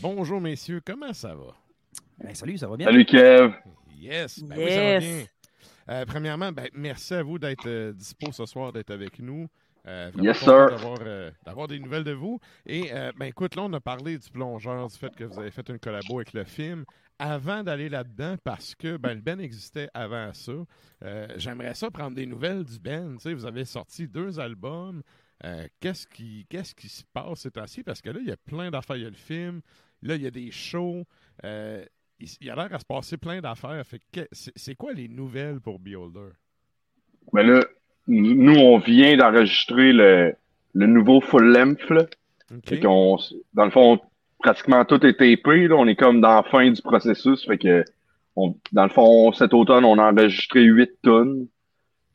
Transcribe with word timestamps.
Bonjour 0.00 0.40
messieurs, 0.40 0.80
comment 0.84 1.12
ça 1.12 1.34
va? 1.34 1.54
Ben, 2.22 2.34
salut, 2.34 2.56
ça 2.56 2.66
va 2.66 2.76
bien? 2.76 2.86
Salut 2.86 3.04
Kev. 3.04 3.52
Yes, 3.98 4.42
ben 4.42 4.58
oui, 4.58 4.70
ça 4.70 4.80
va 4.80 4.98
bien. 4.98 5.24
Euh, 5.90 6.04
premièrement, 6.06 6.52
ben, 6.52 6.68
merci 6.72 7.14
à 7.14 7.22
vous 7.22 7.38
d'être 7.38 7.66
euh, 7.66 7.92
dispo 7.92 8.32
ce 8.32 8.46
soir, 8.46 8.72
d'être 8.72 8.90
avec 8.90 9.18
nous. 9.18 9.46
Euh, 9.86 10.10
Yes, 10.18 10.38
sir. 10.38 10.68
D'avoir, 10.70 10.98
euh, 11.02 11.30
d'avoir 11.44 11.68
des 11.68 11.78
nouvelles 11.78 12.04
de 12.04 12.12
vous. 12.12 12.38
Et 12.66 12.92
euh, 12.92 13.12
ben, 13.18 13.26
écoute, 13.26 13.56
là, 13.56 13.62
on 13.62 13.72
a 13.72 13.80
parlé 13.80 14.18
du 14.18 14.30
plongeur, 14.30 14.88
du 14.88 14.96
fait 14.96 15.14
que 15.14 15.24
vous 15.24 15.38
avez 15.38 15.50
fait 15.50 15.68
une 15.68 15.78
collabo 15.78 16.16
avec 16.18 16.32
le 16.32 16.44
film. 16.44 16.84
Avant 17.22 17.62
d'aller 17.62 17.90
là-dedans, 17.90 18.36
parce 18.42 18.74
que 18.74 18.96
ben, 18.96 19.12
le 19.12 19.20
Ben 19.20 19.38
existait 19.40 19.90
avant 19.92 20.32
ça, 20.32 20.52
euh, 21.04 21.28
j'aimerais 21.36 21.74
ça 21.74 21.90
prendre 21.90 22.16
des 22.16 22.24
nouvelles 22.24 22.64
du 22.64 22.78
Ben. 22.78 23.16
Tu 23.16 23.24
sais, 23.24 23.34
vous 23.34 23.44
avez 23.44 23.66
sorti 23.66 24.08
deux 24.08 24.40
albums. 24.40 25.02
Euh, 25.44 25.66
qu'est-ce, 25.80 26.06
qui, 26.06 26.46
se 26.88 27.02
passe 27.12 27.40
ces 27.40 27.50
temps-ci? 27.50 27.82
Parce 27.82 28.00
que 28.00 28.08
là, 28.08 28.20
il 28.22 28.28
y 28.28 28.32
a 28.32 28.38
plein 28.38 28.70
d'affaires. 28.70 28.96
Il 28.96 29.02
y 29.02 29.06
a 29.06 29.10
le 29.10 29.14
film, 29.16 29.60
là, 30.00 30.14
il 30.14 30.22
y 30.22 30.26
a 30.26 30.30
des 30.30 30.50
shows. 30.50 31.04
Euh, 31.44 31.84
il, 32.18 32.28
il 32.40 32.46
y 32.46 32.50
a 32.50 32.54
l'air 32.54 32.72
à 32.74 32.78
se 32.78 32.86
passer 32.86 33.18
plein 33.18 33.42
d'affaires. 33.42 33.84
C'est, 34.32 34.74
quoi 34.74 34.94
les 34.94 35.08
nouvelles 35.08 35.60
pour 35.60 35.78
Beholder? 35.78 36.30
Mais 37.34 37.42
là, 37.42 37.60
nous, 38.06 38.56
on 38.56 38.78
vient 38.78 39.18
d'enregistrer 39.18 39.92
le, 39.92 40.34
le 40.72 40.86
nouveau 40.86 41.20
full 41.20 41.52
length. 41.52 41.86
Dans 42.50 43.64
le 43.66 43.70
fond, 43.70 44.00
pratiquement 44.40 44.84
tout 44.84 45.04
est 45.06 45.14
tapé. 45.14 45.68
Là. 45.68 45.76
On 45.76 45.86
est 45.86 45.96
comme 45.96 46.20
dans 46.20 46.36
la 46.36 46.42
fin 46.42 46.70
du 46.70 46.82
processus. 46.82 47.44
Fait 47.46 47.58
que, 47.58 47.84
on, 48.36 48.54
dans 48.72 48.84
le 48.84 48.90
fond, 48.90 49.32
cet 49.32 49.54
automne, 49.54 49.84
on 49.84 49.98
a 49.98 50.12
enregistré 50.12 50.62
8 50.62 50.90
tonnes. 51.02 51.46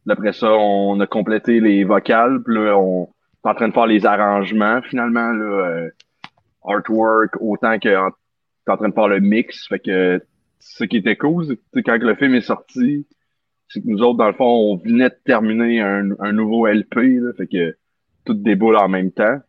Après 0.07 0.33
ça, 0.33 0.53
on 0.53 0.99
a 0.99 1.07
complété 1.07 1.59
les 1.59 1.83
vocales. 1.83 2.41
Puis 2.43 2.55
là, 2.55 2.77
on 2.77 3.05
est 3.45 3.49
en 3.49 3.55
train 3.55 3.67
de 3.69 3.73
faire 3.73 3.87
les 3.87 4.05
arrangements, 4.05 4.81
finalement. 4.83 5.31
Là, 5.31 5.45
euh, 5.45 5.89
artwork, 6.63 7.35
autant 7.39 7.77
que 7.79 7.89
t'es 7.89 8.71
en 8.71 8.77
train 8.77 8.89
de 8.89 8.93
faire 8.93 9.07
le 9.07 9.19
mix. 9.19 9.67
Fait 9.67 9.79
que 9.79 10.21
ce 10.59 10.83
qui 10.83 10.97
était 10.97 11.15
cool, 11.15 11.45
c'est 11.73 11.83
quand 11.83 11.97
le 11.97 12.15
film 12.15 12.35
est 12.35 12.41
sorti, 12.41 13.07
c'est 13.67 13.81
que 13.81 13.87
nous 13.87 14.01
autres, 14.01 14.17
dans 14.17 14.27
le 14.27 14.33
fond, 14.33 14.45
on 14.45 14.77
venait 14.77 15.09
de 15.09 15.17
terminer 15.25 15.81
un, 15.81 16.11
un 16.19 16.31
nouveau 16.31 16.67
LP. 16.67 16.95
Là, 16.95 17.33
fait 17.33 17.47
que 17.47 17.75
tout 18.25 18.33
déboule 18.33 18.77
en 18.77 18.89
même 18.89 19.11
temps. 19.11 19.39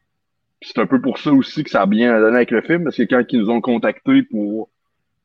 C'est 0.62 0.78
un 0.78 0.87
peu 0.87 1.00
pour 1.00 1.19
ça 1.19 1.33
aussi 1.33 1.65
que 1.65 1.71
ça 1.71 1.83
a 1.83 1.87
bien 1.87 2.19
donné 2.19 2.37
avec 2.37 2.50
le 2.50 2.62
film, 2.62 2.84
parce 2.84 2.97
que 2.97 3.03
quand 3.03 3.22
ils 3.31 3.41
nous 3.41 3.50
ont 3.50 3.61
contactés 3.61 4.22
pour, 4.22 4.71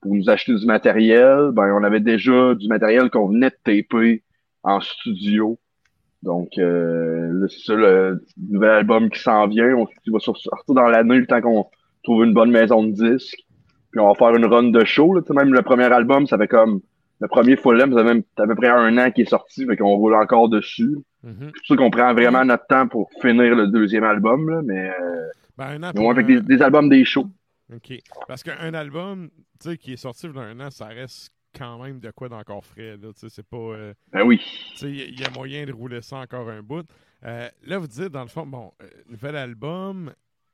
pour 0.02 0.14
nous 0.14 0.30
acheter 0.30 0.53
du 0.53 0.66
matériel, 0.66 1.52
ben 1.53 1.74
on 1.74 1.84
avait 1.84 2.00
déjà 2.02 2.53
du 2.56 2.68
matériel 2.68 3.09
qu'on 3.09 3.28
venait 3.28 3.50
de 3.50 3.56
taper 3.64 4.24
en 4.64 4.81
studio. 4.81 5.58
Donc 6.24 6.50
euh, 6.58 7.47
c'est 7.47 7.66
ça 7.66 7.75
le 7.75 8.24
nouvel 8.38 8.70
album 8.70 9.09
qui 9.09 9.20
s'en 9.20 9.47
vient. 9.47 9.74
On 9.74 9.88
va 10.12 10.20
sortir 10.20 10.52
dans 10.68 10.88
l'année 10.88 11.18
le 11.18 11.25
temps 11.25 11.41
qu'on 11.41 11.68
trouve 12.03 12.25
une 12.25 12.34
bonne 12.34 12.52
maison 12.52 12.84
de 12.84 12.91
disques. 12.91 13.40
Puis 13.91 14.00
on 14.00 14.08
va 14.08 14.16
faire 14.16 14.36
une 14.36 14.46
run 14.46 14.70
de 14.70 14.86
show. 14.86 15.14
Là. 15.14 15.22
Même 15.31 15.53
le 15.53 15.62
premier 15.62 15.91
album, 15.91 16.28
ça 16.28 16.38
fait 16.38 16.47
comme 16.47 16.81
le 17.22 17.28
premier 17.28 17.56
Full 17.56 17.78
Length, 17.78 17.94
ça 17.94 18.04
même 18.04 18.24
à 18.38 18.48
peu 18.48 18.56
près 18.56 18.68
un 18.70 18.98
an 18.98 19.12
qui 19.12 19.22
est 19.22 19.26
sorti, 19.30 19.66
fait 19.66 19.78
qu'on 19.78 19.96
roule 19.96 20.16
encore 20.16 20.50
dessus. 20.50 20.98
Mhm. 21.24 21.36
C'est 21.40 21.52
pour 21.52 21.66
ça 21.68 21.76
qu'on 21.78 21.92
prend 21.92 22.14
vraiment 22.14 22.44
notre 22.44 22.66
temps 22.68 22.88
pour 22.88 23.09
finir 23.22 23.56
le 23.56 23.68
deuxième 23.68 24.04
album, 24.04 24.50
là, 24.50 24.62
mais 24.64 24.90
euh, 24.90 25.28
Ben, 25.58 25.68
un 25.68 25.84
an 25.84 25.92
mais 25.96 26.02
ouais, 26.08 26.16
fait 26.16 26.22
un- 26.22 26.26
des, 26.26 26.42
des 26.42 26.62
albums 26.62 26.90
des 26.90 27.06
shows. 27.06 27.28
OK. 27.74 27.94
Parce 28.28 28.44
qu'un 28.44 28.74
album, 28.74 29.30
tu 29.62 29.70
sais, 29.70 29.78
qui 29.78 29.94
est 29.94 29.98
sorti 29.98 30.28
il 30.28 30.36
y 30.36 30.38
a 30.40 30.42
un 30.42 30.59
an, 30.59 30.72
ça 30.72 30.88
reste 30.88 31.32
quand 31.58 31.82
même 31.84 32.00
de 32.00 32.09
quoi 32.12 32.28
d'encore 32.28 32.66
frais. 32.66 32.98
Là, 32.98 33.09
c'est 33.16 33.46
pas. 33.48 33.58
euh, 33.58 33.94
Ben 34.12 34.24
oui. 34.24 34.40
tu 34.72 34.78
sais, 34.78 34.90
il 34.92 35.20
y, 35.20 35.22
y 35.22 35.26
a 35.26 35.30
moyen 35.30 35.66
de 35.66 35.72
rouler 35.74 36.02
ça 36.02 36.18
encore 36.18 36.50
un 36.50 36.62
bout. 36.64 36.86
Euh, 37.24 37.48
là, 37.68 37.78
vous 37.78 37.88
dites, 37.88 38.09
dans 38.09 38.24
le 38.24 38.28
fond, 38.30 38.46
bon, 38.48 38.72
euh, 38.82 38.88
nouvel 39.09 39.36
album. 39.36 40.12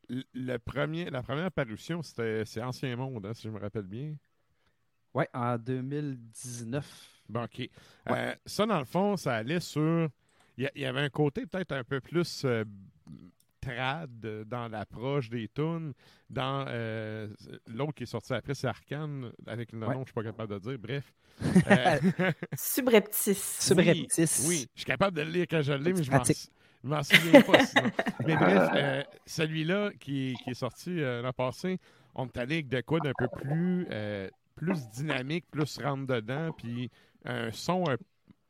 l- 0.10 0.24
Le 0.34 0.58
premier, 0.58 1.10
la 1.10 1.22
première 1.24 1.52
parution, 1.52 2.02
c'était 2.02 2.44
c'est 2.46 2.62
Ancien 2.62 2.96
Monde, 2.98 3.26
hein, 3.26 3.34
si 3.34 3.44
je 3.44 3.50
me 3.50 3.60
rappelle 3.60 3.84
bien. 3.84 4.14
Ouais, 5.13 5.28
en 5.34 5.57
2019. 5.57 6.85
Bon, 7.29 7.44
OK. 7.44 7.69
Euh, 8.09 8.35
ça, 8.45 8.66
dans 8.66 8.79
le 8.79 8.85
fond, 8.85 9.18
ça 9.18 9.35
allait 9.35 9.59
sur. 9.59 10.09
Il 10.57 10.69
y, 10.75 10.85
avait 10.85 11.01
un 11.01 11.09
côté 11.09 11.45
peut-être 11.45 11.72
un 11.73 11.84
peu 11.84 12.00
plus 12.00 12.44
euh, 12.44 12.63
trad 13.62 14.09
dans 14.47 14.68
l'approche 14.68 15.29
des 15.29 15.47
tunes. 15.50 15.94
Dans 16.29 16.66
euh, 16.68 17.28
l'autre 17.68 17.94
qui 17.94 18.03
est 18.03 18.07
sorti 18.07 18.34
après, 18.34 18.56
c'est 18.56 18.66
Arcane, 18.68 19.31
avec 19.45 19.72
le 19.72 19.79
Ouais. 19.85 19.94
nom 19.94 20.01
que 20.03 20.09
je 20.09 20.13
suis 20.13 20.13
pas 20.13 20.23
capable 20.23 20.53
de 20.56 20.59
dire. 20.59 20.79
Bref. 20.79 21.13
Euh, 21.69 22.31
Subreptice. 22.57 23.57
Subreptice. 23.68 24.45
Oui, 24.47 24.56
oui, 24.56 24.69
je 24.74 24.79
suis 24.79 24.85
capable 24.88 25.16
de 25.16 25.22
le 25.22 25.29
lire 25.29 25.45
quand 25.47 25.62
je 25.62 25.74
l'ai, 25.74 25.94
mais 25.94 26.01
je 26.01 26.09
m'en, 26.09 26.24
je 26.24 26.88
m'en 26.89 27.03
souviens 27.03 27.41
pas 27.41 27.63
sinon. 27.66 27.91
Mais 28.25 28.35
bref, 28.35 28.69
euh, 28.74 29.03
celui-là 29.28 29.91
qui, 30.00 30.35
qui 30.44 30.50
est 30.50 30.56
sorti 30.56 31.00
euh, 31.00 31.22
l'an 31.22 31.34
passé, 31.34 31.78
on 32.16 32.25
est 32.25 32.38
allé 32.38 32.56
avec 32.56 32.69
de 32.69 32.81
quoi 32.81 33.00
d'un 33.00 33.12
peu 33.16 33.28
plus, 33.28 33.85
euh, 33.91 34.29
plus 34.57 34.90
dynamique, 34.90 35.45
plus 35.51 35.78
rentre 35.79 36.07
dedans, 36.07 36.51
puis 36.51 36.91
un 37.23 37.51
son 37.51 37.90
un 37.90 37.97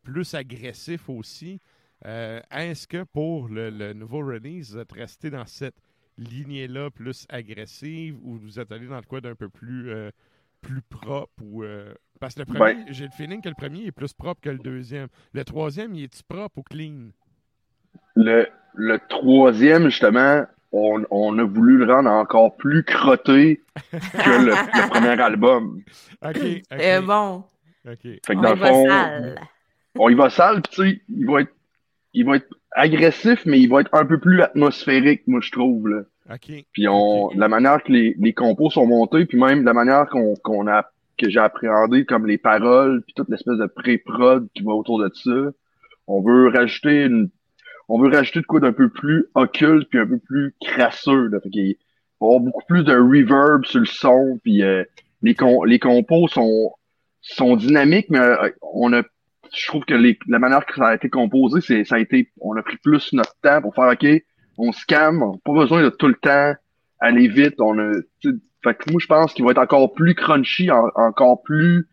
plus 0.03 0.33
agressif 0.33 1.09
aussi. 1.09 1.61
Euh, 2.05 2.41
est-ce 2.51 2.87
que 2.87 3.03
pour 3.03 3.49
le, 3.49 3.69
le 3.69 3.93
nouveau 3.93 4.19
release, 4.19 4.71
vous 4.73 4.79
êtes 4.79 4.91
resté 4.93 5.29
dans 5.29 5.45
cette 5.45 5.75
lignée-là 6.17 6.89
plus 6.89 7.25
agressive 7.29 8.17
ou 8.23 8.37
vous 8.37 8.59
êtes 8.59 8.71
allé 8.71 8.87
dans 8.87 8.97
le 8.97 9.03
quoi 9.03 9.21
d'un 9.21 9.35
peu 9.35 9.49
plus, 9.49 9.91
euh, 9.91 10.11
plus 10.61 10.81
propre 10.81 11.33
ou 11.43 11.63
euh, 11.63 11.93
parce 12.19 12.33
que 12.35 12.39
le 12.39 12.45
premier, 12.45 12.75
Ben- 12.75 12.85
j'ai 12.89 13.05
le 13.05 13.11
feeling 13.11 13.41
que 13.41 13.49
le 13.49 13.55
premier 13.55 13.85
est 13.85 13.91
plus 13.91 14.13
propre 14.13 14.41
que 14.41 14.49
le 14.49 14.59
deuxième. 14.59 15.07
Le 15.33 15.43
troisième, 15.45 15.93
il 15.93 16.05
est-tu 16.05 16.23
propre 16.23 16.59
ou 16.59 16.63
clean? 16.63 17.11
Le, 18.15 18.47
le 18.73 18.99
troisième, 19.07 19.85
justement, 19.89 20.45
on, 20.77 21.05
on 21.11 21.37
a 21.39 21.43
voulu 21.43 21.77
le 21.77 21.91
rendre 21.91 22.09
encore 22.09 22.55
plus 22.57 22.83
crotté 22.83 23.61
que 23.91 24.29
le, 24.45 24.51
le 24.73 24.89
premier 24.89 25.21
album. 25.21 25.81
OK. 26.25 27.05
bon. 27.05 27.43
OK. 27.87 28.01
Fait 28.03 28.35
que 28.35 28.39
On 28.39 28.41
dans 28.41 28.53
y 28.53 28.55
le 28.55 28.59
va 28.59 28.67
fond, 28.67 28.85
sale. 28.85 29.39
on 29.97 30.09
y 30.09 30.13
va 30.15 30.29
sale, 30.29 30.61
pis 30.61 30.69
tu 30.71 30.89
sais, 30.89 31.01
il 31.09 31.25
va 31.25 31.41
être, 31.41 31.53
il 32.13 32.25
va 32.25 32.37
être 32.37 32.49
agressif, 32.71 33.45
mais 33.45 33.59
il 33.59 33.69
va 33.69 33.81
être 33.81 33.93
un 33.93 34.05
peu 34.05 34.19
plus 34.19 34.41
atmosphérique, 34.41 35.23
moi, 35.27 35.39
je 35.41 35.51
trouve, 35.51 35.87
là. 35.89 36.01
OK. 36.33 36.51
Puis 36.73 36.87
on, 36.89 37.29
la 37.35 37.47
manière 37.47 37.81
que 37.83 37.91
les, 37.91 38.15
les 38.19 38.33
compos 38.33 38.69
sont 38.69 38.85
montés, 38.85 39.25
puis 39.25 39.39
même 39.39 39.63
la 39.63 39.73
manière 39.73 40.07
qu'on 40.09 40.35
qu'on 40.35 40.67
a 40.67 40.85
que 41.17 41.29
j'ai 41.29 41.39
appréhendé 41.39 42.05
comme 42.05 42.27
les 42.27 42.37
paroles, 42.37 43.01
puis 43.03 43.13
toute 43.15 43.29
l'espèce 43.29 43.57
de 43.57 43.65
pré-prod 43.65 44.47
qui 44.53 44.63
va 44.63 44.73
autour 44.73 44.99
de 44.99 45.09
ça, 45.13 45.51
on 46.05 46.21
veut 46.21 46.49
rajouter 46.49 47.05
une, 47.05 47.29
on 47.89 47.99
veut 47.99 48.09
rajouter 48.09 48.41
de 48.41 48.45
quoi 48.45 48.59
d'un 48.59 48.73
peu 48.73 48.89
plus 48.89 49.25
occulte 49.35 49.89
puis 49.89 49.99
un 49.99 50.07
peu 50.07 50.17
plus 50.19 50.53
crasseux. 50.61 51.27
Là. 51.27 51.39
Fait 51.41 51.49
qu'il 51.49 51.75
va 52.19 52.27
avoir 52.27 52.39
beaucoup 52.41 52.63
plus 52.67 52.83
de 52.83 52.93
reverb 52.93 53.65
sur 53.65 53.79
le 53.79 53.85
son, 53.85 54.39
puis 54.43 54.63
euh, 54.63 54.83
les 55.21 55.35
com- 55.35 55.65
compos 55.81 56.27
sont 56.27 56.73
sont 57.21 57.55
dynamiques, 57.55 58.07
mais 58.09 58.19
euh, 58.19 58.49
on 58.73 58.93
a 58.93 59.03
je 59.55 59.67
trouve 59.67 59.85
que 59.85 59.93
les, 59.93 60.19
la 60.27 60.39
manière 60.39 60.65
que 60.65 60.75
ça 60.75 60.87
a 60.87 60.95
été 60.95 61.09
composé, 61.09 61.61
c'est 61.61 61.85
ça 61.85 61.95
a 61.95 61.99
été 61.99 62.31
on 62.41 62.55
a 62.57 62.61
pris 62.61 62.77
plus 62.77 63.13
notre 63.13 63.35
temps 63.41 63.61
pour 63.61 63.73
faire 63.75 63.89
OK, 63.91 64.05
on 64.57 64.71
se 64.71 64.85
calme, 64.85 65.23
on 65.23 65.37
pas 65.37 65.53
besoin 65.53 65.83
de 65.83 65.89
tout 65.89 66.07
le 66.07 66.15
temps 66.15 66.53
aller 66.99 67.27
vite. 67.27 67.55
On 67.59 67.77
a, 67.79 67.91
fait 68.63 68.73
que 68.75 68.91
moi, 68.91 68.99
je 68.99 69.07
pense 69.07 69.33
qu'il 69.33 69.45
va 69.45 69.51
être 69.51 69.59
encore 69.59 69.93
plus 69.93 70.15
crunchy, 70.15 70.71
en- 70.71 70.89
encore 70.95 71.41
plus 71.43 71.87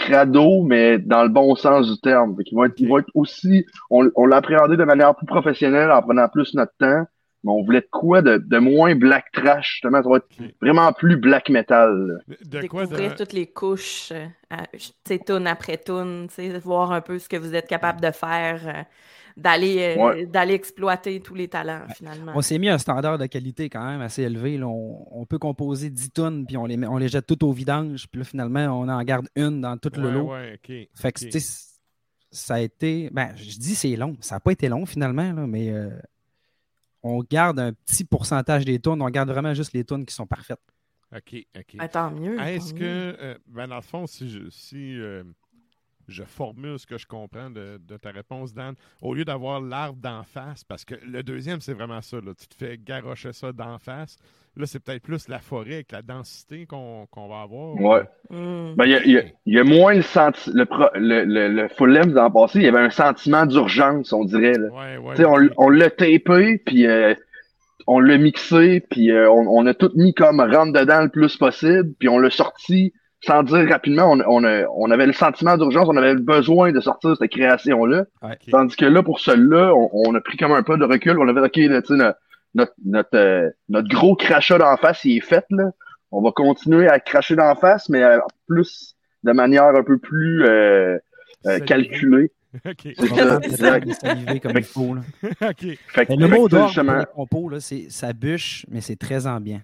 crado, 0.00 0.62
mais 0.62 0.98
dans 0.98 1.22
le 1.22 1.28
bon 1.28 1.54
sens 1.56 1.90
du 1.90 2.00
terme. 2.00 2.36
Fait 2.36 2.44
qu'ils 2.44 2.56
vont 2.56 2.64
être, 2.64 2.78
ils 2.78 2.88
vont 2.88 2.98
être 2.98 3.10
aussi, 3.14 3.64
on, 3.90 4.10
on 4.16 4.26
l'a 4.26 4.36
appréhendé 4.36 4.76
de 4.76 4.84
manière 4.84 5.14
plus 5.14 5.26
professionnelle 5.26 5.90
en 5.90 6.02
prenant 6.02 6.28
plus 6.28 6.54
notre 6.54 6.72
temps, 6.78 7.04
mais 7.44 7.52
on 7.52 7.62
voulait 7.62 7.82
de 7.82 7.88
quoi 7.90 8.20
de, 8.20 8.38
de 8.38 8.58
moins 8.58 8.94
black 8.96 9.30
trash, 9.32 9.72
justement. 9.74 10.02
Ça 10.02 10.08
va 10.08 10.16
être 10.16 10.54
vraiment 10.60 10.92
plus 10.92 11.16
black 11.16 11.48
metal. 11.50 12.20
De 12.44 12.66
quoi 12.66 12.82
Découvrir 12.84 13.12
de... 13.12 13.16
toutes 13.16 13.32
les 13.32 13.46
couches, 13.46 14.12
euh, 14.12 14.56
sais, 15.04 15.20
tune 15.20 15.46
après 15.46 15.78
tune, 15.78 16.26
tu 16.28 16.34
sais, 16.34 16.58
voir 16.58 16.92
un 16.92 17.00
peu 17.00 17.18
ce 17.18 17.28
que 17.28 17.36
vous 17.36 17.54
êtes 17.54 17.68
capable 17.68 18.00
de 18.00 18.10
faire, 18.10 18.60
euh, 18.66 18.82
d'aller 19.38 19.96
euh, 19.96 20.02
Ouais. 20.02 20.26
d'aller 20.26 20.54
exploiter 20.54 21.20
tous 21.20 21.34
les 21.34 21.48
talents, 21.48 21.86
finalement. 21.96 22.32
On 22.34 22.42
s'est 22.42 22.58
mis 22.58 22.68
un 22.68 22.78
standard 22.78 23.16
de 23.18 23.26
qualité 23.26 23.68
quand 23.70 23.84
même 23.86 24.00
assez 24.00 24.22
élevé. 24.22 24.58
là. 24.58 24.66
On, 24.68 25.06
on 25.10 25.24
peut 25.26 25.38
composer 25.38 25.88
10 25.90 26.10
tonnes, 26.10 26.46
puis 26.46 26.56
on 26.56 26.66
les, 26.66 26.76
met- 26.76 26.86
on 26.86 26.98
les 26.98 27.08
jette 27.08 27.26
toutes 27.26 27.42
au 27.44 27.52
vidange, 27.52 28.06
puis 28.08 28.18
là, 28.18 28.24
finalement, 28.24 28.64
on 28.80 28.88
en 28.88 29.02
garde 29.04 29.28
une 29.36 29.60
dans 29.60 29.76
tout 29.78 29.90
le 29.96 30.08
Ouais, 30.08 30.12
lot. 30.12 30.32
ouais, 30.32 30.88
Fait 30.94 31.12
que, 31.12 31.20
ça 32.30 32.54
a 32.56 32.60
été. 32.60 33.08
Ben, 33.10 33.32
je 33.36 33.58
dis 33.58 33.74
c'est 33.74 33.96
long. 33.96 34.16
Ça 34.20 34.34
n'a 34.36 34.40
pas 34.40 34.52
été 34.52 34.68
long 34.68 34.84
finalement, 34.84 35.32
là, 35.32 35.46
mais 35.46 35.70
euh, 35.70 35.88
on 37.02 37.22
garde 37.22 37.58
un 37.60 37.72
petit 37.72 38.04
pourcentage 38.04 38.64
des 38.64 38.78
tonnes. 38.80 39.00
On 39.00 39.08
garde 39.08 39.30
vraiment 39.30 39.54
juste 39.54 39.72
les 39.72 39.84
tonnes 39.84 40.04
qui 40.04 40.14
sont 40.14 40.26
parfaites. 40.26 40.58
OK, 41.14 41.36
OK. 41.56 41.76
Ben, 41.76 41.88
tant 41.88 42.10
mieux. 42.10 42.38
Est-ce 42.40 42.74
que, 42.74 42.84
euh, 43.18 43.34
ben 43.46 43.66
dans 43.68 43.76
le 43.76 43.82
fond, 43.82 44.06
si 44.06 44.28
je, 44.28 44.50
si, 44.50 44.98
euh, 44.98 45.22
je 46.08 46.22
formule 46.24 46.78
ce 46.78 46.86
que 46.86 46.98
je 46.98 47.06
comprends 47.06 47.50
de, 47.50 47.78
de 47.86 47.96
ta 47.96 48.10
réponse, 48.10 48.52
Dan, 48.54 48.74
au 49.02 49.14
lieu 49.14 49.24
d'avoir 49.24 49.60
l'arbre 49.60 49.98
d'en 50.00 50.22
face, 50.24 50.64
parce 50.64 50.84
que 50.84 50.94
le 51.06 51.22
deuxième, 51.22 51.60
c'est 51.60 51.74
vraiment 51.74 52.00
ça, 52.00 52.16
là, 52.16 52.32
tu 52.38 52.48
te 52.48 52.54
fais 52.54 52.78
garrocher 52.78 53.32
ça 53.32 53.52
d'en 53.52 53.78
face. 53.78 54.16
Là, 54.56 54.66
c'est 54.66 54.80
peut-être 54.80 55.02
plus 55.04 55.28
la 55.28 55.38
forêt 55.38 55.74
avec 55.74 55.92
la 55.92 56.02
densité 56.02 56.66
qu'on 56.66 57.06
va 57.14 57.42
avoir. 57.42 57.80
Ouais. 57.80 58.02
Hmm. 58.28 58.74
Ben, 58.74 58.86
il 58.86 58.90
y 58.90 58.94
a, 58.96 59.04
il 59.04 59.12
y 59.12 59.18
a- 59.18 59.24
il 59.46 59.54
y 59.54 59.58
a 59.60 59.62
moins 59.64 59.94
le 59.94 60.02
senti 60.02 60.50
le, 60.52 60.64
pro- 60.64 60.90
le, 60.94 61.24
le, 61.24 61.48
le 61.48 61.68
full 61.68 61.92
length 61.92 62.12
dans 62.12 62.24
le 62.24 62.32
passé, 62.32 62.58
il 62.58 62.64
y 62.64 62.68
avait 62.68 62.80
un 62.80 62.90
sentiment 62.90 63.46
d'urgence, 63.46 64.12
on 64.12 64.24
dirait. 64.24 64.54
Là. 64.58 64.68
Ouais, 64.72 64.96
ouais. 64.96 65.14
Tu 65.14 65.22
sais, 65.22 65.28
on, 65.28 65.38
on 65.58 65.68
l'a 65.68 65.90
tapé, 65.90 66.58
puis 66.58 66.86
euh, 66.86 67.14
on 67.86 68.00
l'a 68.00 68.18
mixé, 68.18 68.80
puis 68.90 69.12
euh, 69.12 69.30
on, 69.30 69.46
on 69.46 69.66
a 69.66 69.74
tout 69.74 69.92
mis 69.94 70.12
comme 70.12 70.40
rentre 70.40 70.72
dedans 70.72 71.02
le 71.02 71.08
plus 71.08 71.36
possible, 71.36 71.92
puis 71.98 72.08
on 72.08 72.18
l'a 72.18 72.30
sorti 72.30 72.92
sans 73.20 73.42
dire 73.42 73.68
rapidement. 73.68 74.10
On, 74.12 74.20
on, 74.26 74.44
a- 74.44 74.66
on 74.76 74.90
avait 74.90 75.06
le 75.06 75.12
sentiment 75.12 75.56
d'urgence, 75.56 75.88
on 75.88 75.96
avait 75.96 76.14
le 76.14 76.20
besoin 76.20 76.72
de 76.72 76.80
sortir 76.80 77.16
cette 77.16 77.30
création-là. 77.30 78.04
Tandis 78.50 78.76
que 78.76 78.84
là, 78.86 79.02
pour 79.02 79.20
celui-là, 79.20 79.72
on, 79.74 79.90
on 79.92 80.14
a 80.14 80.20
pris 80.20 80.36
comme 80.36 80.52
un 80.52 80.62
peu 80.62 80.76
de 80.78 80.84
recul. 80.84 81.18
On 81.18 81.28
avait, 81.28 81.40
OK, 81.40 81.56
là, 81.56 81.82
tu 81.82 81.88
sais, 81.88 81.94
notre, 81.96 82.18
notre, 82.54 82.72
notre, 82.84 83.16
euh, 83.16 83.50
notre 83.68 83.88
gros 83.88 84.14
crachat 84.16 84.58
d'en 84.58 84.76
face, 84.76 85.04
il 85.04 85.16
est 85.18 85.20
fait, 85.20 85.44
là. 85.50 85.70
On 86.10 86.22
va 86.22 86.30
continuer 86.32 86.88
à 86.88 87.00
cracher 87.00 87.36
d'en 87.36 87.54
face, 87.54 87.88
mais 87.90 88.02
euh, 88.02 88.18
plus 88.46 88.94
de 89.24 89.32
manière 89.32 89.64
un 89.76 89.82
peu 89.82 89.98
plus 89.98 90.44
euh, 90.46 90.96
euh, 91.46 91.58
calculée. 91.60 92.30
Comme 94.42 94.56
il 94.56 94.62
faut. 94.64 94.94
là. 94.94 95.02
Fait 95.88 96.06
que, 96.06 96.12
le 96.14 96.28
mot 96.28 96.48
d'ordre 96.48 96.58
pour 96.58 96.66
justement, 96.68 96.98
les 96.98 97.04
compos, 97.14 97.48
là, 97.50 97.60
c'est 97.60 97.86
ça 97.90 98.12
bûche, 98.14 98.64
mais 98.70 98.80
c'est 98.80 98.96
très 98.96 99.26
ambiant. 99.26 99.60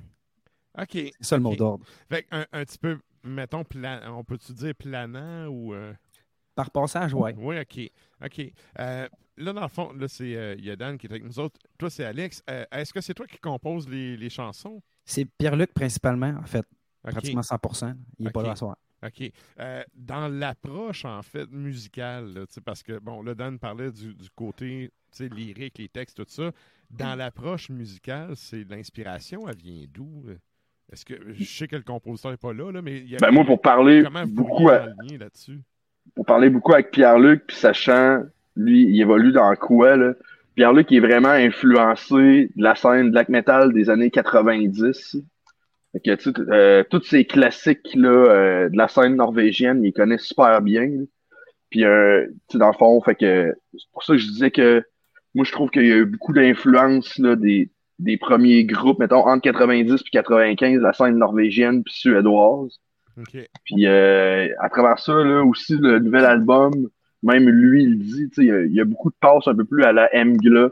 OK. 0.79 0.89
C'est 0.93 1.13
ça 1.21 1.37
le 1.37 1.43
mot 1.43 1.55
d'ordre. 1.57 1.85
Fait 2.11 2.23
que 2.23 2.29
un, 2.33 2.45
un 2.53 2.65
petit 2.65 2.79
peu, 2.79 2.99
mettons, 3.25 3.65
plan, 3.65 4.01
on 4.15 4.23
peut-tu 4.25 4.53
dire 4.53 4.75
planant 4.75 5.47
ou. 5.49 5.75
euh, 5.75 5.93
Par 6.55 6.71
passage, 6.71 7.13
ouais. 7.15 7.35
Oui, 7.37 7.57
OK. 7.59 7.91
OK. 8.25 8.53
Euh, 8.79 9.09
là, 9.37 9.53
dans 9.53 9.63
le 9.63 9.69
fond, 9.69 9.93
là, 9.93 10.07
c'est 10.09 10.37
euh, 10.37 10.55
il 10.59 10.65
y 10.65 10.71
a 10.71 10.77
Dan 10.77 10.97
qui 10.99 11.07
est 11.07 11.11
avec 11.11 11.25
nous 11.25 11.39
autres. 11.41 11.59
Toi, 11.79 11.91
c'est 11.91 12.05
Alex. 12.05 12.43
Euh, 12.49 12.65
Est-ce 12.71 12.93
que 12.93 13.01
c'est 13.01 13.15
toi 13.15 13.27
qui 13.27 13.39
composes 13.39 13.89
les, 13.89 14.17
les 14.17 14.31
chansons? 14.31 14.81
C'est 15.05 15.25
Pierre-Luc 15.25 15.73
principalement, 15.75 16.35
en 16.39 16.47
fait. 16.47 16.65
Pratiquement 17.03 17.43
100% 17.43 17.95
Il 18.19 18.25
n'est 18.27 18.31
pas 18.31 18.43
là 18.43 18.53
à 18.53 18.57
soir. 18.57 18.77
OK. 19.05 19.31
Dans 19.95 20.29
l'approche, 20.29 21.05
en 21.05 21.21
fait, 21.23 21.51
musicale, 21.51 22.33
là, 22.33 22.45
parce 22.65 22.83
que, 22.83 22.99
bon, 22.99 23.21
là, 23.23 23.35
Dan 23.35 23.59
parlait 23.59 23.93
du, 23.93 24.15
du 24.15 24.31
côté, 24.31 24.91
lyrique, 25.21 25.77
les 25.79 25.89
textes, 25.89 26.17
tout 26.17 26.25
ça. 26.29 26.51
Dans 26.91 27.15
l'approche 27.15 27.69
musicale, 27.71 28.37
c'est 28.37 28.65
l'inspiration, 28.65 29.49
elle 29.49 29.57
vient 29.57 29.85
d'où? 29.93 30.25
Là? 30.89 30.93
Est-ce 30.93 31.05
que, 31.05 31.15
je 31.33 31.45
sais 31.45 31.69
que 31.69 31.77
le 31.77 31.83
compositeur 31.83 32.31
n'est 32.31 32.37
pas 32.37 32.53
là, 32.53 32.71
là, 32.71 32.83
mais 32.83 32.99
il 32.99 33.11
y 33.11 33.15
a, 33.17 33.19
ben, 33.19 33.31
moi, 33.31 33.45
pour 33.45 33.61
parler 33.61 34.05
beaucoup, 34.27 34.69
à- 34.69 34.87
là-dessus? 35.19 35.61
pour 36.15 36.27
parler 36.27 36.51
beaucoup 36.51 36.73
avec 36.75 36.91
Pierre-Luc, 36.91 37.45
puis 37.47 37.57
sachant, 37.57 38.23
lui, 38.57 38.83
il 38.83 39.01
évolue 39.01 39.33
dans 39.33 39.55
quoi, 39.57 39.97
là. 39.97 40.15
Pierre-Luc 40.55 40.93
est 40.93 41.01
vraiment 41.01 41.31
influencé 41.31 42.51
de 42.55 42.63
la 42.63 42.77
scène 42.77 43.11
black 43.11 43.29
metal 43.29 43.73
des 43.73 43.91
années 43.91 44.11
90. 44.11 45.17
Fait 45.93 46.01
que, 46.01 46.15
tu 46.15 46.31
sais, 46.31 46.41
euh, 46.51 46.85
tous 46.89 47.03
ces 47.03 47.25
classiques-là 47.25 48.09
euh, 48.09 48.69
de 48.69 48.77
la 48.77 48.87
scène 48.87 49.17
norvégienne, 49.17 49.83
il 49.83 49.93
connaît 49.93 50.19
super 50.19 50.61
bien. 50.63 50.87
là. 50.87 51.03
Puis, 51.71 51.85
euh, 51.85 52.27
tu 52.49 52.59
dans 52.59 52.69
le 52.69 52.75
fond, 52.75 53.01
fait 53.01 53.17
que 53.17 53.53
c'est 53.73 53.91
pour 53.93 54.05
ça 54.05 54.13
que 54.13 54.19
je 54.19 54.29
disais 54.29 54.51
que 54.53 54.85
moi, 55.35 55.45
je 55.45 55.51
trouve 55.51 55.71
qu'il 55.71 55.87
y 55.87 55.93
a 55.93 55.97
eu 55.97 56.05
beaucoup 56.05 56.33
d'influence 56.33 57.19
là, 57.19 57.35
des, 57.35 57.69
des 57.99 58.17
premiers 58.17 58.65
groupes, 58.65 58.99
mettons, 58.99 59.27
entre 59.27 59.43
90 59.43 60.03
puis 60.03 60.11
95, 60.13 60.81
la 60.81 60.93
scène 60.93 61.17
norvégienne 61.19 61.83
puis 61.85 61.95
suédoise. 61.95 62.79
OK. 63.19 63.49
Puis 63.65 63.87
euh, 63.87 64.49
à 64.61 64.69
travers 64.69 64.99
ça, 64.99 65.13
là, 65.15 65.45
aussi, 65.45 65.77
le 65.77 66.01
nouvel 66.01 66.25
album, 66.25 66.73
même 67.23 67.49
lui, 67.49 67.85
il 67.85 67.99
dit, 67.99 68.29
tu 68.31 68.35
sais, 68.35 68.43
il 68.43 68.49
y 68.49 68.51
a- 68.53 68.63
il 68.65 68.73
y, 68.75 68.81
a 68.81 68.85
beaucoup 68.85 69.11
de 69.11 69.17
passes 69.21 69.47
un 69.47 69.55
peu 69.55 69.65
plus 69.65 69.85
à 69.85 69.93
la 69.93 70.09
MGLA 70.13 70.69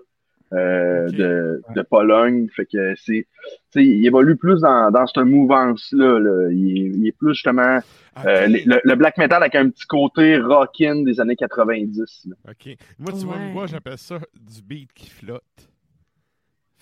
euh, 0.53 1.09
de, 1.09 1.63
de 1.75 1.83
Pologne. 1.83 2.49
Fait 2.55 2.67
que 2.67 2.95
c'est. 2.97 3.27
tu 3.47 3.81
sais, 3.81 3.85
il 3.87 4.05
évolue 4.05 4.37
plus 4.37 4.61
dans, 4.61 4.91
dans 4.91 5.07
cette 5.07 5.25
mouvance-là. 5.25 6.19
là. 6.19 6.49
Il, 6.51 6.77
est, 6.77 6.91
il 6.95 7.07
est 7.07 7.17
plus 7.17 7.33
justement 7.35 7.79
OK. 7.79 8.27
euh, 8.27 8.47
le, 8.49 8.81
le 8.85 8.95
black 8.97 9.17
metal 9.17 9.41
avec 9.43 9.55
un 9.55 9.71
petit 9.71 9.87
côté 9.87 10.37
rockin' 10.37 11.05
des 11.05 11.21
années 11.21 11.37
90. 11.37 12.27
là. 12.29 12.35
OK. 12.51 12.77
Moi, 12.99 13.13
tu 13.13 13.25
vois, 13.25 13.39
moi, 13.39 13.67
j'appelle 13.67 13.97
ça 13.99 14.19
du 14.35 14.61
beat 14.63 14.93
qui 14.93 15.09
flotte. 15.09 15.43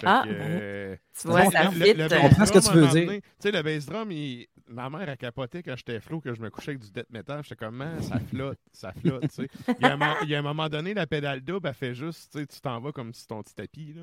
Ah, 0.07 0.23
que, 0.25 0.31
ben, 0.33 0.41
euh, 0.41 0.97
Tu 1.21 1.29
vois, 1.29 1.45
le- 1.45 1.51
ça 1.51 1.65
le- 1.65 1.71
fit. 1.71 1.95
le 1.95 2.03
euh, 2.05 2.09
bass 2.09 2.21
Je 2.23 2.29
comprends 2.29 2.47
ce 2.47 2.53
que 2.53 2.59
tu 2.59 2.77
veux 2.77 2.89
dire. 2.89 3.11
Tu 3.13 3.21
sais, 3.39 3.51
le 3.53 3.63
bass 3.63 3.87
drum, 3.87 4.11
il- 4.13 4.47
ma 4.69 4.89
mère 4.91 5.09
a 5.09 5.17
capoté 5.17 5.63
quand 5.63 5.75
j'étais 5.77 6.01
flou, 6.01 6.21
que 6.21 6.35
je 6.35 6.41
me 6.41 6.49
couchais 6.51 6.71
avec 6.73 6.83
du 6.83 6.91
death 6.91 7.11
metal. 7.11 7.43
J'étais 7.43 7.57
comme, 7.57 7.77
man, 7.77 8.01
ça 8.03 8.19
flotte, 8.21 8.59
ça 8.73 8.93
flotte, 8.93 9.23
tu 9.29 9.29
sais. 9.45 9.49
Il 9.81 9.87
y, 9.87 9.91
a 9.91 9.95
un 9.95 9.97
mo- 9.97 10.17
il 10.23 10.29
y 10.29 10.35
a 10.35 10.39
un 10.39 10.43
moment 10.43 10.69
donné, 10.69 10.95
la 10.95 11.07
pédale 11.07 11.41
double, 11.41 11.69
elle 11.69 11.75
fait 11.75 11.95
juste, 11.95 12.31
tu 12.33 12.39
sais, 12.41 12.47
tu 12.47 12.61
t'en 12.61 12.81
vas 12.81 12.93
comme 12.93 13.13
si 13.13 13.27
ton 13.27 13.43
petit 13.43 13.55
tapis, 13.55 13.93
là. 13.95 14.03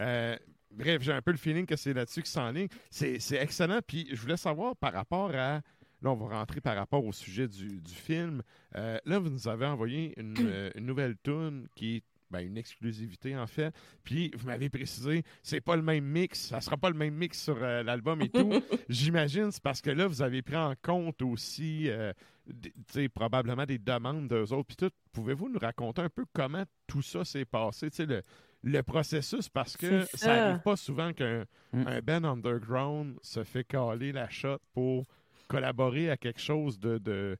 Euh, 0.00 0.36
bref, 0.70 1.02
j'ai 1.02 1.12
un 1.12 1.20
peu 1.22 1.32
le 1.32 1.36
feeling 1.36 1.66
que 1.66 1.76
c'est 1.76 1.92
là-dessus 1.92 2.22
que 2.22 2.28
c'est 2.28 2.40
en 2.40 2.50
ligne. 2.50 2.68
C'est 2.90 3.18
c'est 3.20 3.36
excellent. 3.36 3.80
Puis 3.86 4.08
je 4.10 4.20
voulais 4.20 4.36
savoir 4.38 4.74
par 4.76 4.92
rapport 4.92 5.30
à. 5.34 5.60
Là, 6.04 6.10
on 6.10 6.14
va 6.16 6.36
rentrer 6.38 6.60
par 6.60 6.74
rapport 6.74 7.04
au 7.04 7.12
sujet 7.12 7.46
du, 7.46 7.80
du 7.80 7.92
film. 7.94 8.42
Euh, 8.74 8.98
là, 9.04 9.20
vous 9.20 9.30
nous 9.30 9.46
avez 9.46 9.66
envoyé 9.66 10.12
une, 10.18 10.34
une 10.74 10.84
nouvelle 10.86 11.14
tune 11.22 11.68
qui 11.76 11.96
est 11.98 12.02
ben, 12.32 12.40
une 12.46 12.56
exclusivité 12.56 13.36
en 13.36 13.46
fait. 13.46 13.72
Puis 14.02 14.32
vous 14.36 14.46
m'avez 14.48 14.68
précisé, 14.70 15.22
c'est 15.42 15.60
pas 15.60 15.76
le 15.76 15.82
même 15.82 16.04
mix, 16.04 16.40
ça 16.48 16.60
sera 16.60 16.76
pas 16.76 16.90
le 16.90 16.96
même 16.96 17.14
mix 17.14 17.40
sur 17.40 17.56
euh, 17.62 17.82
l'album 17.84 18.20
et 18.22 18.28
tout. 18.30 18.50
J'imagine 18.88 19.50
c'est 19.52 19.62
parce 19.62 19.80
que 19.80 19.90
là 19.90 20.06
vous 20.08 20.22
avez 20.22 20.42
pris 20.42 20.56
en 20.56 20.74
compte 20.82 21.22
aussi, 21.22 21.88
euh, 21.90 22.12
des- 22.46 22.72
tu 22.72 22.82
sais, 22.88 23.08
probablement 23.08 23.66
des 23.66 23.78
demandes 23.78 24.26
d'eux 24.26 24.52
autres 24.52 24.66
puis 24.66 24.76
tout. 24.76 24.90
Pouvez-vous 25.12 25.48
nous 25.48 25.58
raconter 25.60 26.02
un 26.02 26.08
peu 26.08 26.24
comment 26.32 26.64
tout 26.88 27.02
ça 27.02 27.24
s'est 27.24 27.44
passé, 27.44 27.90
tu 27.90 27.98
sais, 27.98 28.06
le, 28.06 28.22
le 28.64 28.82
processus? 28.82 29.48
Parce 29.48 29.76
que 29.76 30.00
ça 30.06 30.16
ça. 30.18 30.36
n'arrive 30.36 30.62
pas 30.62 30.76
souvent 30.76 31.12
qu'un 31.12 31.44
Mm. 31.74 31.86
un 31.86 32.00
band 32.02 32.24
underground 32.24 33.16
se 33.22 33.44
fait 33.44 33.64
caler 33.64 34.12
la 34.12 34.28
shot 34.28 34.58
pour 34.74 35.06
collaborer 35.48 36.10
à 36.10 36.16
quelque 36.18 36.40
chose 36.40 36.78
de, 36.78 36.98
de, 36.98 37.36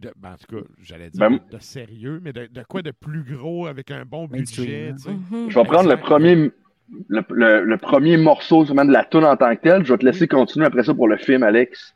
de- 0.00 0.12
ben, 0.16 0.32
en 0.32 0.36
tout 0.36 0.56
cas, 0.60 0.66
j'allais 0.82 1.10
dire 1.10 1.20
Ben, 1.20 1.32
de, 1.50 1.56
de 1.56 1.60
sérieux, 1.62 2.20
mais 2.22 2.32
de, 2.32 2.46
de 2.46 2.62
quoi 2.68 2.82
de 2.82 2.90
plus 2.90 3.22
gros 3.22 3.66
avec 3.66 3.90
un 3.90 4.04
bon 4.04 4.26
budget, 4.26 4.92
tu 4.96 5.02
sais? 5.02 5.10
mhm. 5.10 5.50
Je 5.50 5.58
vais 5.58 5.64
prendre 5.64 5.88
le 5.88 5.96
premier. 5.96 6.50
Le, 7.08 7.22
le- 7.30 7.64
le 7.64 7.76
premier 7.78 8.16
morceau 8.16 8.62
vraiment 8.62 8.84
de 8.84 8.92
la 8.92 9.04
tune 9.04 9.24
en 9.24 9.36
tant 9.36 9.54
que 9.56 9.60
tel, 9.60 9.84
je 9.84 9.92
vais 9.92 9.98
te 9.98 10.04
laisser 10.04 10.28
continuer 10.28 10.66
après 10.66 10.84
ça 10.84 10.94
pour 10.94 11.08
le 11.08 11.16
film, 11.16 11.42
Alex. 11.42 11.94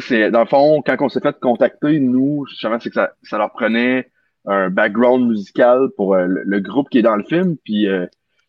C'est, 0.00 0.30
dans 0.30 0.40
le 0.40 0.46
fond, 0.46 0.82
quand 0.84 0.96
on 1.00 1.08
s'est 1.08 1.20
fait 1.20 1.38
contacter, 1.38 2.00
nous, 2.00 2.44
justement, 2.48 2.80
c'est 2.80 2.88
que 2.88 2.94
ça, 2.94 3.12
ça 3.22 3.38
leur 3.38 3.52
prenait 3.52 4.10
un 4.46 4.70
background 4.70 5.28
musical 5.28 5.88
pour 5.96 6.14
euh, 6.14 6.24
le, 6.26 6.42
le 6.44 6.60
groupe 6.60 6.88
qui 6.88 6.98
est 6.98 7.02
dans 7.02 7.16
le 7.16 7.24
film. 7.24 7.56
Puis 7.64 7.86
euh, 7.86 8.06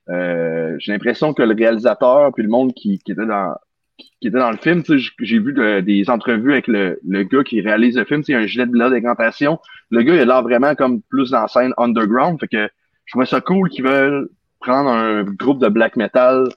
euh, 0.10 0.75
j'ai 0.79 0.94
l'impression 0.94 1.34
que 1.34 1.44
le 1.44 1.53
réalisateur 1.53 2.32
puis 2.34 2.44
le 2.44 2.50
monde 2.50 2.74
qui, 2.74 2.98
qui 3.00 3.12
était 3.12 3.25
dans 3.25 3.56
qui, 3.98 4.27
était 4.27 4.38
dans 4.38 4.51
le 4.51 4.58
film, 4.58 4.84
j'ai 5.20 5.39
vu 5.39 5.54
de- 5.54 5.80
des 5.82 6.10
entrevues 6.10 6.51
avec 6.54 6.68
le, 6.68 7.00
le 7.08 7.24
gars 7.24 7.44
qui 7.44 7.62
réalise 7.62 7.98
le 7.98 8.06
film, 8.06 8.24
c'est 8.24 8.34
un 8.36 8.46
gilet 8.46 8.66
de 8.66 8.72
d'incantation. 8.89 9.60
Le 9.89 10.01
gars, 10.04 10.13
il 10.16 10.20
a 10.22 10.25
l'air 10.25 10.44
vraiment 10.44 10.75
comme 10.75 11.01
plus 11.04 11.32
dans 11.32 11.42
la 11.42 11.48
scène 11.48 11.74
underground. 11.77 12.39
Fait 12.39 12.48
que 12.48 12.68
je 13.06 13.12
trouvais 13.12 13.25
ça 13.25 13.42
cool 13.42 13.70
qu'ils 13.70 13.84
veulent 13.86 14.30
prendre 14.60 14.89
un 14.89 15.24
groupe 15.24 15.60
de 15.62 15.70
black 15.70 15.96
metal 15.96 16.48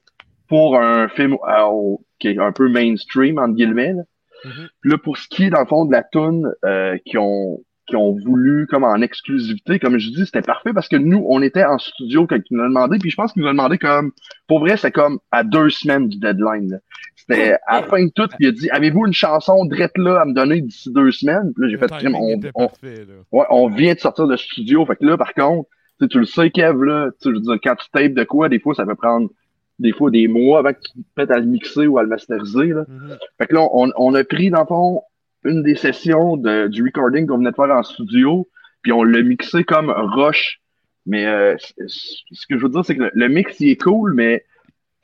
pour 0.48 0.78
un 0.80 1.08
film 1.08 1.34
euh, 1.48 1.62
au- 1.64 2.04
qui 2.18 2.28
est 2.28 2.38
un 2.38 2.52
peu 2.52 2.68
mainstream, 2.68 3.38
entre 3.38 3.54
guillemets. 3.54 3.92
Là. 3.92 4.02
Mhm. 4.44 4.68
Puis 4.80 4.90
là, 4.90 4.98
pour 4.98 5.16
ce 5.18 5.28
qui 5.28 5.44
est, 5.44 5.50
dans 5.50 5.60
le 5.60 5.66
fond, 5.66 5.84
de 5.84 5.92
la 5.92 6.02
tune 6.02 6.50
euh, 6.64 6.96
qui 7.04 7.16
ont 7.18 7.60
qui 7.90 7.96
ont 7.96 8.12
voulu 8.12 8.66
comme 8.68 8.84
en 8.84 9.02
exclusivité. 9.02 9.78
Comme 9.78 9.98
je 9.98 10.10
dis, 10.10 10.24
c'était 10.24 10.42
parfait 10.42 10.72
parce 10.72 10.88
que 10.88 10.96
nous, 10.96 11.26
on 11.28 11.42
était 11.42 11.64
en 11.64 11.76
studio 11.78 12.26
quand 12.26 12.36
ils 12.36 12.56
nous 12.56 12.62
ont 12.62 12.68
demandé, 12.68 12.98
puis 12.98 13.10
je 13.10 13.16
pense 13.16 13.32
qu'ils 13.32 13.42
nous 13.42 13.48
ont 13.48 13.52
demandé 13.52 13.78
comme, 13.78 14.12
pour 14.46 14.60
vrai, 14.60 14.76
c'est 14.76 14.92
comme 14.92 15.18
à 15.30 15.42
deux 15.42 15.70
semaines 15.70 16.08
du 16.08 16.18
deadline. 16.18 16.80
C'était 17.16 17.56
à 17.66 17.80
la 17.80 17.86
fin 17.86 18.04
de 18.04 18.10
tout, 18.14 18.28
il 18.38 18.48
a 18.48 18.52
dit, 18.52 18.70
avez-vous 18.70 19.06
une 19.06 19.12
chanson 19.12 19.64
drette 19.66 19.98
là 19.98 20.20
à 20.20 20.24
me 20.24 20.32
donner 20.32 20.60
d'ici 20.60 20.90
deux 20.92 21.10
semaines? 21.10 21.52
Puis 21.54 21.64
là, 21.64 21.68
j'ai 21.68 21.78
fait, 21.78 22.08
on, 22.14 22.40
on, 22.54 22.70
ouais, 23.32 23.46
on 23.50 23.68
vient 23.68 23.94
de 23.94 23.98
sortir 23.98 24.26
de 24.26 24.36
studio. 24.36 24.86
Fait 24.86 24.96
que 24.96 25.04
là, 25.04 25.18
par 25.18 25.34
contre, 25.34 25.68
tu 26.08 26.18
le 26.18 26.24
sais, 26.24 26.50
Kev, 26.50 26.84
là, 26.84 27.10
tu, 27.20 27.30
je 27.30 27.34
veux 27.34 27.40
dire, 27.40 27.58
quand 27.62 27.74
tu 27.74 27.90
tapes 27.92 28.14
de 28.14 28.24
quoi, 28.24 28.48
des 28.48 28.60
fois, 28.60 28.74
ça 28.74 28.86
peut 28.86 28.94
prendre 28.94 29.28
des 29.80 29.92
fois 29.92 30.10
des 30.10 30.28
mois 30.28 30.60
avant 30.60 30.72
que 30.72 30.80
tu 30.80 31.26
te 31.26 31.32
à 31.32 31.38
le 31.38 31.46
mixer 31.46 31.86
ou 31.86 31.98
à 31.98 32.02
le 32.02 32.08
masteriser. 32.08 32.66
Là. 32.66 32.82
Mm-hmm. 32.82 33.18
Fait 33.38 33.46
que 33.46 33.54
là, 33.54 33.66
on, 33.72 33.90
on, 33.96 34.14
a 34.14 34.24
pris, 34.24 34.50
dans 34.50 34.60
le 34.60 34.66
fond, 34.66 35.02
une 35.44 35.62
des 35.62 35.74
sessions 35.74 36.36
de, 36.36 36.68
du 36.68 36.82
recording 36.84 37.26
qu'on 37.26 37.38
venait 37.38 37.50
de 37.50 37.56
faire 37.56 37.70
en 37.70 37.82
studio, 37.82 38.48
puis 38.82 38.92
on 38.92 39.02
l'a 39.02 39.22
mixé 39.22 39.64
comme 39.64 39.90
rush. 39.90 40.60
Mais 41.06 41.26
euh, 41.26 41.56
ce 41.86 42.46
que 42.46 42.58
je 42.58 42.62
veux 42.62 42.68
dire, 42.68 42.84
c'est 42.84 42.96
que 42.96 43.10
le, 43.12 43.28
mix, 43.28 43.58
il 43.60 43.70
est 43.70 43.82
cool, 43.82 44.14
mais 44.14 44.44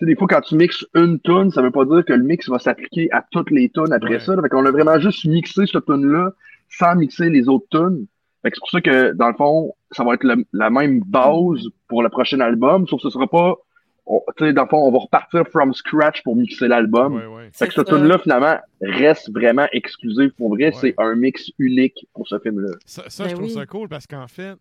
des 0.01 0.15
fois, 0.15 0.29
quand 0.29 0.43
tu 0.43 0.57
mixes 0.57 0.85
une 0.95 1.19
tune, 1.21 1.51
ça 1.51 1.63
veut 1.63 1.71
pas 1.71 1.85
dire 1.87 2.05
que 2.05 2.13
le 2.13 2.23
mix 2.23 2.49
va 2.49 2.59
s'appliquer 2.59 3.11
à 3.13 3.25
toutes 3.31 3.51
les 3.51 3.71
tunes 3.71 3.93
après 3.93 4.21
ça. 4.21 4.41
Fait 4.41 4.49
qu'on 4.49 4.67
a 4.67 4.71
vraiment 4.71 4.99
juste 5.01 5.25
mixé 5.25 5.67
cette 5.67 5.87
tune-là 5.87 6.33
sans 6.69 6.95
mixer 6.97 7.31
les 7.31 7.49
autres 7.49 7.67
tunes. 7.71 8.07
Fait 8.43 8.51
que 8.51 8.57
c'est 8.57 8.61
pour 8.61 8.71
ça 8.71 8.81
que, 8.83 9.13
dans 9.15 9.29
le 9.29 9.35
fond, 9.35 9.75
ça 9.91 10.05
va 10.05 10.15
être 10.15 10.27
la 10.53 10.71
même 10.71 11.01
base 11.01 11.67
pour 11.89 12.03
le 12.03 12.11
prochain 12.11 12.41
album, 12.41 12.87
sauf 12.87 13.01
que 13.01 13.09
ce 13.09 13.11
sera 13.11 13.27
pas 13.27 13.57
sais, 14.39 14.53
dans 14.53 14.63
le 14.63 14.69
fond, 14.69 14.79
on 14.79 14.93
va 14.93 14.99
repartir 14.99 15.47
from 15.49 15.75
scratch 15.75 16.23
pour 16.23 16.37
mixer 16.37 16.69
l'album. 16.69 17.17
Ouais, 17.17 17.27
ouais. 17.27 17.51
Fait 17.53 17.69
que 17.69 17.75
ce 17.75 17.81
tune-là, 17.81 18.19
finalement, 18.19 18.59
reste 18.81 19.33
vraiment 19.33 19.67
exclusif. 19.73 20.33
Pour 20.37 20.51
vrai, 20.51 20.73
c'est 20.73 20.95
un 20.99 21.15
mix 21.15 21.51
unique 21.59 22.07
pour 22.15 22.27
ce 22.29 22.39
film-là. 22.39 22.73
Ça, 22.85 23.05
ça 23.09 23.25
je 23.25 23.31
ben 23.31 23.37
trouve 23.37 23.51
ça 23.51 23.67
cool 23.67 23.89
parce 23.89 24.07
qu'en 24.07 24.29
fait, 24.29 24.57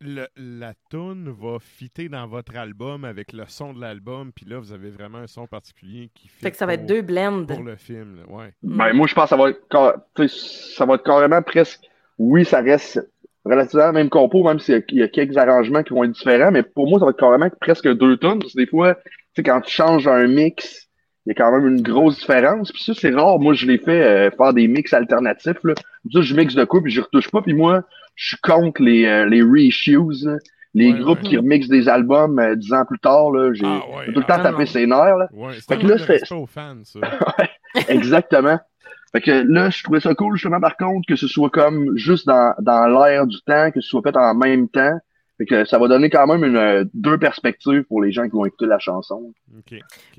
le, 0.00 0.26
la 0.36 0.74
tune 0.90 1.30
va 1.30 1.58
fitter 1.58 2.08
dans 2.08 2.26
votre 2.26 2.56
album 2.56 3.04
avec 3.04 3.32
le 3.32 3.44
son 3.46 3.72
de 3.72 3.80
l'album, 3.80 4.32
puis 4.32 4.46
là, 4.46 4.58
vous 4.58 4.72
avez 4.72 4.90
vraiment 4.90 5.18
un 5.18 5.26
son 5.26 5.46
particulier 5.46 6.10
qui 6.14 6.28
fait. 6.28 6.46
Fait 6.46 6.50
que 6.50 6.56
ça 6.56 6.66
va 6.66 6.74
être 6.74 6.86
deux 6.86 7.02
blends. 7.02 7.44
Pour 7.46 7.62
le 7.62 7.76
film, 7.76 8.20
ouais. 8.28 8.52
Ben, 8.62 8.92
moi, 8.92 9.06
je 9.06 9.14
pense 9.14 9.24
que 9.24 9.30
ça 9.30 9.36
va 9.36 9.50
être, 9.50 10.26
ça 10.28 10.84
va 10.84 10.94
être 10.94 11.04
carrément 11.04 11.42
presque. 11.42 11.80
Oui, 12.18 12.44
ça 12.46 12.62
reste 12.62 13.06
relativement 13.48 13.92
même 13.92 14.10
compo, 14.10 14.42
même 14.42 14.58
s'il 14.58 14.84
y, 14.92 15.02
a 15.02 15.08
quelques 15.08 15.36
arrangements 15.36 15.82
qui 15.82 15.94
vont 15.94 16.04
être 16.04 16.12
différents, 16.12 16.50
mais 16.50 16.62
pour 16.62 16.88
moi, 16.88 16.98
ça 16.98 17.04
va 17.04 17.10
être 17.10 17.18
carrément 17.18 17.48
presque 17.60 17.88
deux 17.88 18.16
tonnes, 18.16 18.40
parce 18.40 18.52
que 18.52 18.58
des 18.58 18.66
fois, 18.66 18.94
tu 18.94 19.02
sais, 19.36 19.42
quand 19.42 19.60
tu 19.60 19.72
changes 19.72 20.08
un 20.08 20.26
mix, 20.26 20.88
il 21.26 21.30
y 21.30 21.32
a 21.32 21.34
quand 21.34 21.50
même 21.50 21.66
une 21.66 21.82
grosse 21.82 22.18
différence. 22.18 22.70
Puis 22.70 22.84
ça, 22.84 22.94
c'est 22.94 23.10
rare. 23.10 23.40
Moi, 23.40 23.54
je 23.54 23.66
l'ai 23.66 23.78
fait 23.78 24.02
euh, 24.02 24.30
faire 24.30 24.52
des 24.54 24.68
mix 24.68 24.92
alternatifs. 24.92 25.58
Là. 25.64 25.74
Ça, 26.12 26.20
je 26.20 26.34
mixe 26.36 26.54
de 26.54 26.64
coup, 26.64 26.80
puis 26.80 26.92
je 26.92 27.00
retouche 27.00 27.30
pas. 27.32 27.42
Puis 27.42 27.52
moi, 27.52 27.82
je 28.14 28.28
suis 28.28 28.36
contre 28.38 28.80
les, 28.80 29.06
euh, 29.06 29.26
les 29.26 29.42
reissues, 29.42 29.98
les 30.74 30.92
groupes 30.92 31.22
qui 31.22 31.36
remixent 31.36 31.68
des 31.68 31.88
albums 31.88 32.38
euh, 32.38 32.54
dix 32.54 32.72
ans 32.72 32.84
plus 32.86 33.00
tard. 33.00 33.32
Là, 33.32 33.52
j'ai 33.54 33.66
ah, 33.66 33.80
tout 34.06 34.20
le 34.20 34.26
temps 34.26 34.36
ah, 34.38 34.42
tapé 34.42 34.66
ses 34.66 34.86
nerfs. 34.86 35.16
Là. 35.16 35.28
Ouais, 35.32 35.54
fait 35.54 35.78
que 35.78 35.86
là, 35.86 35.98
c'est 35.98 36.24
fans, 36.46 36.82
ça. 36.84 37.00
Exactement. 37.88 38.60
Fait 39.12 39.20
que 39.20 39.30
là, 39.30 39.70
je 39.70 39.82
trouvais 39.82 40.00
ça 40.00 40.14
cool, 40.14 40.36
justement, 40.36 40.60
par 40.60 40.76
contre, 40.76 41.06
que 41.06 41.16
ce 41.16 41.28
soit 41.28 41.50
comme 41.50 41.96
juste 41.96 42.26
dans, 42.26 42.54
dans 42.60 42.86
l'air 42.86 43.26
du 43.26 43.40
temps, 43.42 43.70
que 43.70 43.80
ce 43.80 43.88
soit 43.88 44.02
fait 44.02 44.16
en 44.16 44.34
même 44.34 44.68
temps. 44.68 44.98
Fait 45.38 45.44
que 45.44 45.64
ça 45.66 45.78
va 45.78 45.86
donner 45.86 46.08
quand 46.08 46.26
même 46.26 46.44
une, 46.44 46.56
euh, 46.56 46.84
deux 46.94 47.18
perspectives 47.18 47.82
pour 47.84 48.02
les 48.02 48.10
gens 48.10 48.24
qui 48.24 48.30
vont 48.30 48.46
écouter 48.46 48.66
la 48.66 48.78
chanson. 48.78 49.34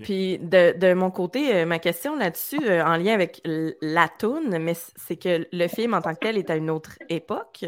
Puis 0.04 0.38
de, 0.38 0.78
de, 0.78 0.94
mon 0.94 1.10
côté, 1.10 1.56
euh, 1.56 1.66
ma 1.66 1.80
question 1.80 2.16
là-dessus, 2.16 2.60
euh, 2.64 2.84
en 2.86 2.98
lien 2.98 3.14
avec 3.14 3.42
la 3.82 4.10
tune, 4.20 4.60
mais 4.60 4.74
c'est 4.96 5.16
que 5.16 5.48
le 5.52 5.68
film 5.68 5.96
en 5.96 6.02
tant 6.02 6.14
que 6.14 6.20
tel 6.20 6.38
est 6.38 6.52
à 6.52 6.56
une 6.56 6.70
autre 6.70 7.00
époque, 7.10 7.66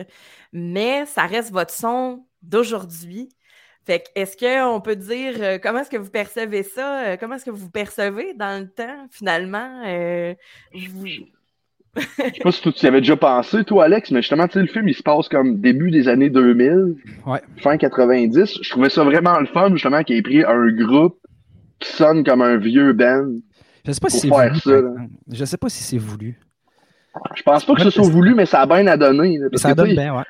mais 0.54 1.08
ça 1.08 1.26
reste 1.26 1.52
votre 1.52 1.74
son 1.74 2.24
d'aujourd'hui. 2.44 3.30
Fait 3.90 4.06
est-ce 4.14 4.38
qu'on 4.38 4.82
peut 4.82 4.96
dire 4.96 5.34
euh, 5.40 5.58
comment 5.58 5.80
est-ce 5.80 5.90
que 5.90 5.98
vous 5.98 6.12
percevez 6.12 6.62
ça? 6.62 7.08
Euh, 7.08 7.18
comment 7.20 7.38
est-ce 7.38 7.46
que 7.46 7.50
vous 7.50 7.72
percevez 7.72 8.36
dans 8.36 8.62
le 8.62 8.68
temps, 8.68 9.08
finalement? 9.10 9.82
Euh, 9.84 10.36
je 10.76 10.88
sais 12.16 12.32
pas 12.44 12.52
si 12.52 12.72
tu 12.72 12.86
y 12.86 12.88
avais 12.88 13.00
déjà 13.00 13.18
pensé, 13.18 13.64
toi, 13.64 13.86
Alex, 13.86 14.12
mais 14.12 14.22
justement, 14.22 14.48
tu 14.48 14.54
sais, 14.54 14.62
le 14.62 14.68
film, 14.68 14.88
il 14.88 14.94
se 14.94 15.02
passe 15.02 15.28
comme 15.28 15.60
début 15.60 15.90
des 15.90 16.08
années 16.08 16.30
2000, 16.30 16.98
fin 17.58 17.78
90. 17.78 18.60
Je 18.62 18.70
trouvais 18.70 18.92
ça 18.92 19.04
vraiment 19.04 19.40
le 19.40 19.48
fun, 19.48 19.72
justement, 19.72 20.04
qu'il 20.04 20.18
ait 20.18 20.22
pris 20.22 20.44
un 20.44 20.68
groupe 20.68 21.18
qui 21.80 21.92
sonne 21.92 22.24
comme 22.24 22.44
un 22.44 22.58
vieux 22.58 22.94
band. 22.94 23.32
Je 23.88 23.92
sais 23.92 24.00
pas 24.00 24.10
si 24.10 24.20
c'est 24.20 24.28
voulu. 24.30 24.60
Ça, 24.60 24.82
je 25.32 25.46
sais 25.46 25.58
pas 25.58 25.70
si 25.70 25.82
c'est 25.82 25.98
voulu. 25.98 26.40
Je 27.34 27.42
pense 27.42 27.66
pas 27.66 27.74
que 27.74 27.82
ce 27.82 27.90
soit 27.90 28.08
voulu, 28.08 28.36
mais 28.36 28.46
ça 28.46 28.62
a 28.62 28.68
bien 28.68 28.86
à 28.86 28.98
donner. 28.98 29.40
ça 29.56 29.74
donne 29.74 29.96
bien, 29.96 30.16
ouais. 30.16 30.26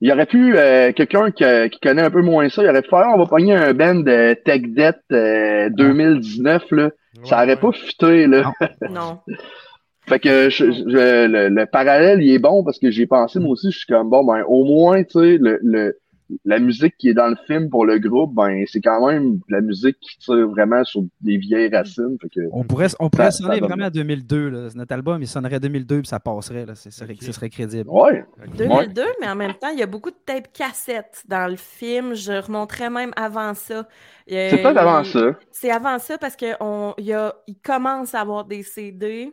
Il 0.00 0.12
aurait 0.12 0.26
pu, 0.26 0.56
euh, 0.56 0.92
quelqu'un 0.92 1.30
qui, 1.30 1.44
qui, 1.70 1.80
connaît 1.80 2.02
un 2.02 2.10
peu 2.10 2.22
moins 2.22 2.48
ça, 2.48 2.62
il 2.62 2.68
aurait 2.68 2.82
pu 2.82 2.88
faire, 2.88 3.06
on 3.12 3.18
va 3.18 3.26
pogner 3.26 3.54
un 3.54 3.74
band 3.74 3.96
de 3.96 4.34
Tech 4.44 4.62
Debt 4.62 5.00
2019, 5.10 6.62
euh, 6.72 6.76
là. 6.76 6.90
ça 7.24 7.42
aurait 7.42 7.58
pas 7.58 7.72
fité, 7.72 8.26
là. 8.26 8.52
Non. 8.90 9.18
fait 10.06 10.20
que 10.20 10.50
je, 10.50 10.64
le, 10.64 11.48
le, 11.48 11.66
parallèle, 11.66 12.22
il 12.22 12.32
est 12.32 12.38
bon 12.38 12.62
parce 12.62 12.78
que 12.78 12.92
j'ai 12.92 13.06
pensé, 13.06 13.40
moi 13.40 13.50
aussi, 13.50 13.72
je 13.72 13.78
suis 13.78 13.86
comme, 13.86 14.08
bon, 14.08 14.24
ben, 14.24 14.44
au 14.46 14.64
moins, 14.64 15.02
tu 15.02 15.18
sais, 15.18 15.38
le, 15.38 15.58
le, 15.62 15.98
la 16.44 16.58
musique 16.58 16.96
qui 16.98 17.08
est 17.08 17.14
dans 17.14 17.28
le 17.28 17.36
film 17.46 17.70
pour 17.70 17.86
le 17.86 17.98
groupe, 17.98 18.34
ben 18.34 18.64
c'est 18.66 18.80
quand 18.80 19.06
même 19.06 19.40
la 19.48 19.60
musique 19.60 19.98
qui 20.00 20.18
tire 20.18 20.48
vraiment 20.48 20.84
sur 20.84 21.02
des 21.20 21.38
vieilles 21.38 21.74
racines. 21.74 22.18
on 22.52 22.64
pourrait, 22.64 22.88
on 23.00 23.08
pourrait 23.08 23.30
sonner 23.30 23.60
vraiment 23.60 23.86
à 23.86 23.90
2002. 23.90 24.48
Là. 24.48 24.68
Notre 24.74 24.92
album, 24.92 25.22
il 25.22 25.26
sonnerait 25.26 25.60
2002 25.60 26.00
puis 26.00 26.08
ça 26.08 26.20
passerait. 26.20 26.66
Là. 26.66 26.74
Ce, 26.74 26.90
serait, 26.90 27.16
ce 27.20 27.32
serait 27.32 27.48
crédible. 27.48 27.88
Ouais. 27.88 28.24
2002, 28.56 29.02
mais 29.20 29.28
en 29.28 29.36
même 29.36 29.54
temps, 29.54 29.70
il 29.72 29.78
y 29.78 29.82
a 29.82 29.86
beaucoup 29.86 30.10
de 30.10 30.18
tapes 30.24 30.52
cassettes 30.52 31.22
dans 31.26 31.48
le 31.48 31.56
film. 31.56 32.14
Je 32.14 32.32
remonterais 32.32 32.90
même 32.90 33.12
avant 33.16 33.54
ça. 33.54 33.86
c'est 34.26 34.62
pas 34.62 34.78
avant 34.78 35.04
ça. 35.04 35.38
C'est 35.50 35.70
avant 35.70 35.98
ça 35.98 36.18
parce 36.18 36.36
qu'il 36.36 36.56
il 36.58 37.56
commence 37.64 38.14
à 38.14 38.20
avoir 38.20 38.44
des 38.44 38.62
CD. 38.62 39.32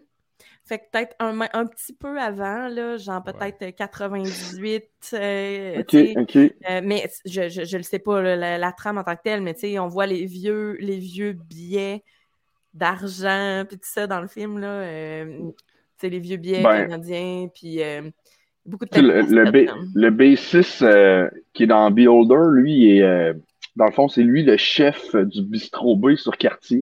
Fait 0.68 0.80
que 0.80 0.84
peut-être 0.92 1.16
un, 1.20 1.40
un, 1.54 1.66
petit 1.68 1.94
peu 1.94 2.20
avant, 2.20 2.68
là, 2.70 2.98
genre 2.98 3.24
peut-être 3.24 3.76
98. 3.76 4.84
Euh, 5.14 5.80
OK, 5.82 5.96
OK. 6.16 6.36
Euh, 6.36 6.82
mais 6.84 7.08
je, 7.24 7.50
je, 7.50 7.66
je 7.66 7.78
le 7.78 7.84
sais 7.84 8.00
pas, 8.00 8.20
la, 8.36 8.72
trame 8.72 8.98
en 8.98 9.04
tant 9.04 9.16
que 9.16 9.22
telle, 9.24 9.44
mais 9.44 9.54
tu 9.54 9.62
sais, 9.62 9.80
on 9.80 9.88
voit 9.88 10.08
les 10.08 10.26
vieux, 10.26 10.76
les 10.80 10.98
vieux 10.98 11.34
billets 11.34 12.04
d'argent, 12.74 13.64
puis 13.68 13.78
tout 13.78 13.88
ça 13.88 14.08
dans 14.08 14.22
le 14.22 14.28
film, 14.28 14.58
là. 14.58 14.68
Euh, 14.68 15.38
tu 15.38 15.54
sais, 15.98 16.10
les 16.10 16.20
vieux 16.20 16.38
billets 16.38 16.64
ben, 16.64 16.88
canadiens, 16.88 17.48
puis 17.54 17.82
beaucoup 18.66 18.86
de 18.86 19.00
Le, 19.00 19.22
le, 19.22 19.52
B, 19.52 19.70
le 19.94 20.10
B6 20.10 21.30
qui 21.54 21.64
est 21.64 21.68
dans 21.68 21.92
Beholder, 21.92 22.60
lui, 22.60 22.90
est, 22.90 23.34
dans 23.76 23.86
le 23.86 23.92
fond, 23.92 24.08
c'est 24.08 24.24
lui 24.24 24.42
le 24.42 24.58
chef 24.58 25.16
du 25.16 25.44
bistrot 25.44 25.96
B 25.96 26.16
sur 26.16 26.36
quartier. 26.38 26.82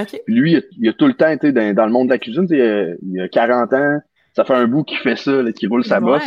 Okay. 0.00 0.20
Lui, 0.26 0.62
il 0.78 0.88
a, 0.88 0.92
tout 0.92 1.06
le 1.06 1.14
temps 1.14 1.28
été 1.28 1.52
dans, 1.52 1.74
dans, 1.74 1.86
le 1.86 1.92
monde 1.92 2.08
de 2.08 2.12
la 2.12 2.18
cuisine. 2.18 2.46
Il 2.50 3.20
a, 3.20 3.28
40 3.28 3.72
ans. 3.72 3.98
Ça 4.34 4.44
fait 4.44 4.54
un 4.54 4.66
bout 4.66 4.84
qu'il 4.84 4.98
fait 4.98 5.16
ça, 5.16 5.42
qu'il 5.52 5.68
roule 5.68 5.84
sa 5.84 6.00
bosse. 6.00 6.22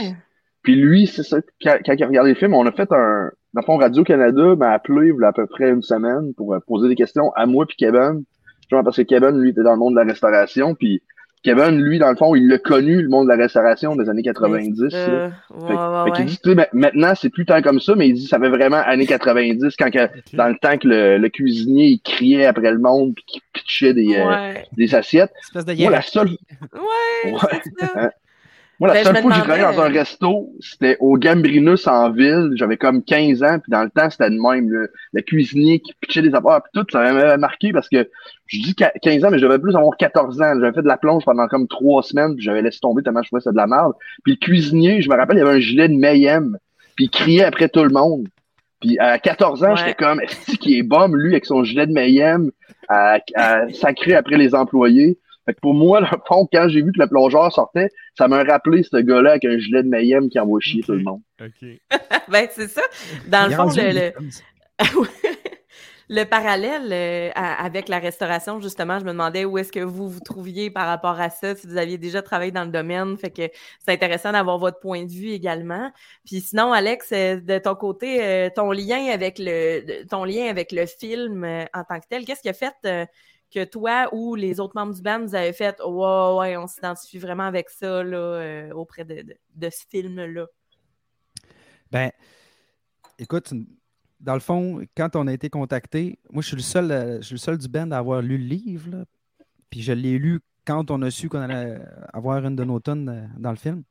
Puis 0.64 0.76
lui, 0.76 1.08
c'est 1.08 1.24
ça, 1.24 1.40
quand, 1.64 1.78
quand, 1.86 1.94
il 1.94 2.04
a 2.04 2.08
regardé 2.08 2.32
le 2.32 2.36
film, 2.36 2.54
on 2.54 2.66
a 2.66 2.72
fait 2.72 2.92
un... 2.92 3.32
Dans 3.54 3.62
le 3.62 3.66
fond, 3.66 3.78
Radio-Canada 3.78 4.56
m'a 4.56 4.72
appelé 4.72 5.08
il 5.08 5.16
y 5.20 5.24
a 5.24 5.28
à 5.28 5.34
peu 5.34 5.46
près 5.48 5.70
une 5.72 5.82
semaine 5.82 6.34
pour 6.36 6.54
euh, 6.54 6.60
poser 6.66 6.88
des 6.88 6.96
questions 6.96 7.32
à 7.36 7.46
moi 7.46 7.66
puis 7.66 7.76
Kevin 7.78 8.24
Genre 8.70 8.84
parce 8.84 8.96
que 8.96 9.02
Kevin, 9.02 9.38
lui, 9.38 9.50
était 9.50 9.64
dans 9.64 9.74
le 9.74 9.78
monde 9.78 9.96
de 9.96 10.00
la 10.00 10.06
restauration, 10.06 10.76
puis 10.76 11.02
Kevin, 11.44 11.82
lui, 11.82 11.98
dans 11.98 12.10
le 12.12 12.16
fond, 12.16 12.36
il 12.36 12.48
l'a 12.48 12.60
connu, 12.60 13.02
le 13.02 13.10
monde 13.10 13.26
de 13.28 13.32
la 13.34 13.38
restauration 13.44 13.96
des 13.96 14.10
années 14.10 14.22
90. 14.22 14.82
Euh, 14.94 15.28
ouais, 15.28 15.68
Fait, 15.68 15.74
ouais, 15.74 16.06
fait 16.06 16.12
qu'il 16.12 16.20
ouais. 16.26 16.30
dit, 16.30 16.38
tu 16.38 16.50
sais, 16.50 16.56
ben, 16.56 16.68
maintenant, 16.74 17.14
c'est 17.20 17.30
plus 17.30 17.46
tant 17.46 17.62
comme 17.64 17.80
ça, 17.80 17.96
mais 17.96 18.10
il 18.10 18.14
dit, 18.14 18.28
ça 18.28 18.40
fait 18.40 18.50
vraiment 18.50 18.78
années 18.78 19.08
90, 19.08 19.76
quand 19.76 19.90
que, 19.90 20.08
dans 20.36 20.48
le 20.50 20.56
temps 20.58 20.78
que 20.78 20.88
le, 20.88 21.18
le 21.18 21.30
cuisinier, 21.30 21.88
il 21.88 22.00
criait 22.00 22.46
après 22.46 22.72
le 22.72 22.78
monde, 22.78 23.16
puis 23.16 23.24
qu'il 23.26 23.42
pitchait 23.54 23.94
des, 23.96 24.16
euh, 24.18 24.54
des 24.78 24.94
assiettes. 24.94 25.32
Espèce 25.42 25.66
de 25.66 25.74
Moi, 25.82 25.90
la 25.92 26.02
seule, 26.04 26.30
Ouais, 26.74 27.34
Moi, 28.82 28.88
la 28.90 28.94
Ben, 28.96 29.04
seule 29.06 29.18
fois 29.22 29.30
que 29.30 29.36
j'ai 29.38 29.42
travaillé 29.44 29.64
dans 29.64 29.80
un 29.82 29.90
resto, 29.90 30.50
c'était 30.60 30.98
au 31.00 31.16
Gambrinus 31.18 31.88
en 31.88 32.10
ville. 32.12 32.50
J'avais 32.56 32.78
comme 32.78 33.04
15 33.04 33.44
ans, 33.44 33.60
puis 33.60 33.70
dans 33.70 33.84
le 33.84 33.90
temps, 33.92 34.10
c'était 34.10 34.30
le 34.30 34.42
même. 34.42 34.70
Le, 34.70 34.92
le 35.14 35.22
cuisinier 35.22 35.80
qui 35.80 35.94
pitchait 36.02 36.24
des 36.24 36.34
affaires, 36.34 36.62
puis 36.64 36.72
tout, 36.82 36.86
ça 36.92 37.00
m'avait 37.14 37.38
marqué 37.38 37.72
parce 37.72 37.88
que 37.88 38.10
je 38.48 38.58
dis 38.60 38.74
qu- 38.76 38.84
15 39.02 39.24
ans, 39.24 39.30
mais 39.32 39.38
je 39.38 39.46
devais 39.46 39.60
plus 39.60 39.76
avoir 39.76 39.96
14 39.98 40.42
ans. 40.42 40.54
J'avais 40.60 40.74
fait 40.74 40.82
de 40.82 40.88
la 40.88 40.98
plonge 40.98 41.24
pendant 41.26 41.48
comme 41.48 41.68
trois 41.68 42.02
semaines, 42.04 42.34
puis 42.36 42.44
j'avais 42.44 42.64
laissé 42.64 42.80
tomber 42.80 43.04
tellement 43.04 43.22
je 43.22 43.28
trouvais 43.30 43.40
que 43.40 43.44
c'était 43.44 43.54
de 43.54 43.58
la 43.58 43.68
merde. 43.68 43.94
Puis 44.24 44.34
le 44.34 44.38
cuisinier, 44.44 45.02
je 45.02 45.10
me 45.10 45.16
rappelle, 45.16 45.38
il 45.38 45.42
avait 45.42 45.58
un 45.58 45.60
gilet 45.60 45.88
de 45.88 45.96
Mayhem, 45.96 46.58
puis 46.96 47.06
il 47.06 47.10
criait 47.12 47.44
après 47.44 47.70
tout 47.70 47.84
le 47.84 47.92
monde. 47.92 48.28
Puis 48.82 48.98
à 48.98 49.20
14 49.20 49.64
ans, 49.64 49.70
Ouais. 49.70 49.76
j'étais 49.78 49.94
comme, 49.94 50.20
est-ce 50.22 50.58
qu'il 50.58 50.76
est 50.76 50.82
bum, 50.82 51.16
lui, 51.16 51.34
avec 51.34 51.46
son 51.46 51.64
gilet 51.64 51.86
de 51.86 51.94
Mayhem, 51.94 52.50
à, 52.90 53.20
à 53.36 53.70
sacrer 53.74 54.16
après 54.16 54.38
les 54.38 54.56
employés? 54.56 55.20
Fait 55.52 55.56
que 55.56 55.60
pour 55.60 55.74
moi, 55.74 56.00
le 56.00 56.08
fond, 56.30 56.48
quand 56.52 56.70
j'ai 56.70 56.82
vu 56.82 56.94
que 56.94 57.02
le 57.02 57.08
plongeur 57.08 57.52
sortait, 57.52 57.90
ça 58.18 58.30
m'a 58.30 58.42
rappelé 58.42 58.84
ce 58.84 58.96
gars-là 58.96 59.32
avec 59.32 59.44
un 59.44 59.58
gilet 59.58 59.84
de 59.84 59.90
Mayhem 59.90 60.30
qui 60.30 60.40
envoie 60.40 60.62
chier 60.62 60.82
tout 60.82 60.94
le 60.94 61.04
monde. 61.04 61.22
OK. 61.42 61.68
Ben, 62.30 62.48
c'est 62.52 62.70
ça. 62.70 62.82
Dans 63.28 63.50
le 63.50 63.56
fond, 63.56 63.70
le, 63.76 64.14
le, 66.10 66.24
parallèle 66.24 66.94
euh, 66.94 67.30
avec 67.36 67.90
la 67.90 68.00
restauration, 68.00 68.62
justement, 68.62 69.00
je 69.00 69.04
me 69.04 69.12
demandais 69.12 69.44
où 69.44 69.58
est-ce 69.58 69.72
que 69.74 69.82
vous 69.82 70.08
vous 70.08 70.22
trouviez 70.22 70.70
par 70.70 70.88
rapport 70.88 71.20
à 71.20 71.30
ça, 71.30 71.56
si 71.56 71.68
vous 71.68 71.76
aviez 71.76 71.98
déjà 71.98 72.22
travaillé 72.22 72.52
dans 72.52 72.64
le 72.64 72.72
domaine. 72.72 73.18
Fait 73.18 73.32
que 73.32 73.50
c'est 73.80 73.92
intéressant 73.92 74.32
d'avoir 74.32 74.60
votre 74.60 74.80
point 74.80 75.04
de 75.04 75.12
vue 75.12 75.32
également. 75.32 75.92
Puis 76.26 76.40
sinon, 76.40 76.72
Alex, 76.72 77.10
euh, 77.12 77.42
de 77.42 77.58
ton 77.58 77.76
côté, 77.76 78.24
euh, 78.24 78.50
ton 78.56 78.72
lien 78.72 79.08
avec 79.12 79.38
le 79.38 80.06
ton 80.08 80.24
lien 80.24 80.46
avec 80.46 80.72
le 80.72 80.86
film 80.86 81.44
euh, 81.44 81.66
en 81.74 81.84
tant 81.84 82.00
que 82.00 82.06
tel, 82.10 82.24
qu'est-ce 82.24 82.42
qui 82.42 82.50
a 82.50 82.54
fait 82.54 82.76
euh, 82.86 83.06
que 83.52 83.64
toi 83.66 84.10
ou 84.14 84.36
les 84.36 84.60
autres 84.60 84.76
membres 84.76 84.94
du 84.94 85.02
band 85.02 85.26
vous 85.26 85.36
avez 85.36 85.54
fait 85.54 85.80
ouais, 85.82 86.36
ouais, 86.38 86.58
on 86.58 86.68
s'identifie 86.68 87.20
vraiment 87.20 87.44
avec 87.44 87.70
ça 87.70 88.04
là, 88.04 88.18
euh, 88.18 88.72
auprès 88.72 89.06
de, 89.06 89.24
de, 89.56 89.70
ce 89.70 89.86
film-là? 89.90 90.48
Ben, 91.92 92.12
écoute, 93.20 93.54
dans 94.20 94.34
le 94.34 94.40
fond, 94.40 94.82
quand 94.96 95.16
on 95.16 95.28
a 95.28 95.34
été 95.34 95.50
contacté, 95.50 96.20
moi, 96.30 96.42
je 96.42 96.48
suis 96.48 96.56
le 96.56 96.62
seul, 96.62 96.92
euh, 96.92 97.18
je 97.18 97.28
suis 97.28 97.36
le 97.36 97.40
seul 97.40 97.58
du 97.58 97.68
band 97.68 97.92
à 97.92 97.98
avoir 97.98 98.22
lu 98.22 98.38
le 98.38 98.46
livre. 98.46 98.90
là. 98.90 99.06
Puis 99.70 99.82
je 99.82 99.92
l'ai 99.92 100.18
lu 100.18 100.40
quand 100.66 100.90
on 100.92 101.02
a 101.02 101.12
su 101.12 101.28
qu'on 101.28 101.42
allait 101.42 101.80
avoir 102.14 102.46
une 102.46 102.56
de 102.56 102.64
nos 102.64 102.80
tonnes 102.80 103.10
euh, 103.10 103.28
dans 103.38 103.52
le 103.52 103.58
film. 103.58 103.84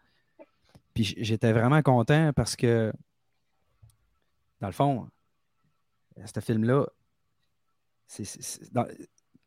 Puis 0.95 1.15
j'étais 1.19 1.53
vraiment 1.53 1.83
content 1.83 2.33
parce 2.33 2.57
que, 2.57 2.93
dans 4.61 4.69
le 4.69 4.73
fond, 4.73 5.09
ce 6.25 6.41
film-là, 6.41 6.87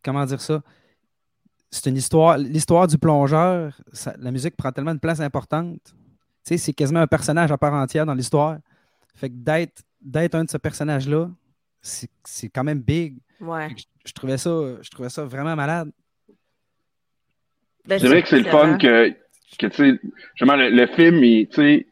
comment 0.03 0.25
dire 0.25 0.41
ça? 0.41 0.62
C'est 1.72 1.89
une 1.89 1.98
histoire, 1.98 2.38
l'histoire 2.38 2.88
du 2.88 2.98
plongeur, 2.98 3.75
ça- 3.93 4.13
la 4.19 4.31
musique 4.31 4.55
prend 4.55 4.72
tellement 4.72 4.91
une 4.91 5.00
place 5.00 5.19
importante. 5.19 5.79
Tu 5.83 5.93
sais, 6.43 6.57
c'est 6.57 6.74
quasiment 6.74 7.00
un 7.00 7.07
personnage 7.07 7.51
à 7.51 7.57
part 7.57 7.74
entière 7.74 8.05
dans 8.05 8.13
l'histoire. 8.13 8.57
Fait 9.15 9.29
que 9.29 9.36
d'être, 9.36 9.81
d'être 10.01 10.36
un 10.36 10.43
de 10.43 10.50
ce 10.50 10.57
personnage-là, 10.57 11.29
c'est, 11.81 12.10
c'est 12.25 12.50
quand 12.50 12.63
même 12.63 12.79
big. 12.79 13.17
Ouais. 13.39 13.69
Je, 13.75 13.83
je 14.05 14.13
trouvais 14.13 14.38
ça, 14.38 14.50
je 14.81 14.89
trouvais 14.89 15.10
ça 15.10 15.24
vraiment 15.25 15.55
malade. 15.55 15.89
Ben, 17.88 18.00
C'est 18.00 18.07
vrai 18.07 18.22
que 18.22 18.29
c'est 18.29 18.39
le 18.39 18.50
fun 18.50 18.77
que, 18.77 19.10
que 19.60 19.67
tu 19.67 19.75
sais, 19.75 20.00
justement, 20.36 20.55
le, 20.55 20.69
le 20.69 20.88
film, 20.88 21.24
il, 21.24 21.48
tu 21.48 21.55
sais, 21.55 21.88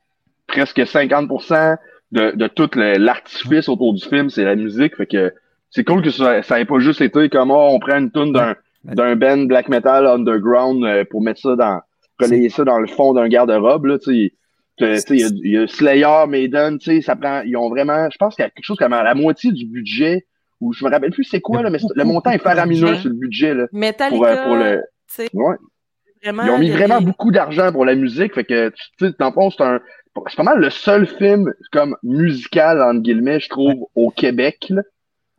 presque 0.48 0.78
50% 0.80 1.78
de, 2.12 2.32
de 2.32 2.48
tout 2.48 2.70
le- 2.76 2.98
l'artifice 2.98 3.68
autour 3.70 3.94
du 3.94 4.04
film, 4.04 4.30
c'est 4.30 4.44
la 4.44 4.56
musique. 4.56 4.96
Fait 4.96 5.06
que 5.08 5.34
c'est 5.72 5.84
cool 5.84 6.02
que 6.04 6.12
ça, 6.12 6.44
ça 6.44 6.60
ait 6.60 6.66
pas 6.66 6.80
juste 6.80 7.02
été 7.02 7.28
comme, 7.30 7.50
oh, 7.52 7.70
on 7.72 7.80
prend 7.80 7.98
une 7.98 8.12
tune 8.12 8.32
d'un, 8.34 8.56
Ouais. 8.84 8.96
d'un 8.96 9.16
band 9.16 9.44
black 9.46 9.70
metal 9.70 10.08
underground 10.08 10.84
euh, 10.84 11.04
pour 11.10 11.22
mettre 11.22 11.40
ça 11.40 11.56
dans, 11.56 11.82
relayer 12.20 12.50
ça 12.50 12.64
dans 12.64 12.80
le 12.80 12.88
fond 12.88 13.14
d'un 13.14 13.28
garde-robe, 13.28 13.86
là, 13.86 13.98
tu 14.00 14.06
sais. 14.14 14.34
Tu 14.78 14.98
sais, 14.98 15.06
il 15.12 15.20
y 15.20 15.24
a- 15.24 15.28
il 15.44 15.52
y, 15.52 15.58
a 15.58 15.68
Slayer, 15.68 16.26
Maiden, 16.28 16.80
tu 16.80 16.86
sais, 16.96 17.02
ça 17.02 17.16
prend, 17.16 17.42
ils 17.46 17.56
ont 17.58 17.70
vraiment, 17.70 18.10
je 18.12 18.18
pense 18.18 18.34
qu'il 18.36 18.42
y 18.44 18.46
a 18.48 18.50
quelque 18.50 18.64
chose 18.66 18.78
comme 18.78 18.94
à 18.94 19.04
la 19.04 19.14
moitié 19.14 19.52
du 19.52 19.66
budget, 19.68 20.26
ou 20.60 20.74
je 20.74 20.84
me 20.84 20.90
rappelle 20.90 21.12
plus 21.12 21.24
c'est 21.26 21.42
quoi, 21.42 21.62
là, 21.62 21.70
mais 21.70 21.78
le 21.96 22.04
montant 22.04 22.32
est 22.32 22.40
faramineux 22.40 22.96
sur 22.96 23.10
le 23.10 23.16
budget, 23.16 23.54
là, 23.54 23.68
Metallica, 23.72 24.16
pour, 24.18 24.26
euh, 24.26 24.44
pour 24.46 24.56
le, 24.56 24.78
tu 25.08 25.14
sais, 25.16 25.30
ouais. 25.34 25.56
vraiment, 26.24 26.44
Ils 26.44 26.50
ont 26.50 26.58
mis 26.58 26.72
vraiment 26.72 27.02
beaucoup 27.02 27.30
d'argent 27.32 27.72
pour 27.72 27.86
la 27.86 27.94
musique, 27.94 28.34
fait 28.34 28.44
que 28.46 28.70
tu 28.70 28.84
sais, 29.08 29.12
dans 29.20 29.28
le 29.28 29.34
fond, 29.34 29.52
c'est 29.52 29.62
un 29.64 29.80
c'est 30.28 30.36
pas 30.36 30.44
mal 30.44 30.60
le 30.60 30.70
seul 30.72 31.06
film 31.08 31.54
comme 31.72 31.96
musical 32.04 32.82
entre 32.82 33.02
guillemets, 33.02 33.40
je 33.40 33.50
trouve, 33.50 33.86
au 33.96 34.10
Québec, 34.10 34.66
là, 34.70 34.82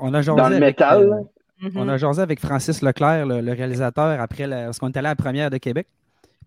On 0.02 0.12
a 0.14 0.22
jasé 0.22 0.36
dans 0.36 0.48
le 0.48 0.56
avec, 0.56 0.60
métal. 0.78 1.02
euh, 1.04 1.10
là. 1.10 1.16
Mhm. 1.62 1.72
On 1.76 1.88
a 1.88 1.96
jasé 1.96 2.20
avec 2.22 2.40
Francis 2.40 2.82
Leclerc, 2.82 3.24
le, 3.26 3.40
le 3.40 3.52
réalisateur, 3.52 4.20
après 4.20 4.46
la- 4.46 4.64
parce 4.66 4.78
qu'on 4.78 4.88
est 4.88 4.96
allé 4.96 5.06
à 5.06 5.10
la 5.10 5.16
première 5.16 5.48
de 5.50 5.58
Québec. 5.58 5.86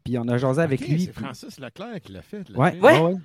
Puis 0.03 0.19
on 0.19 0.27
a 0.27 0.37
jasé 0.37 0.61
avec 0.61 0.81
lui. 0.87 1.01
C'est 1.01 1.11
puis- 1.13 1.23
Francis 1.23 1.59
Leclerc 1.59 1.99
qui 2.03 2.11
l'a 2.11 2.21
fait. 2.21 2.47
le 2.49 2.55
Ouais, 2.59 2.71
film. 2.73 2.83
ouais. 2.83 3.15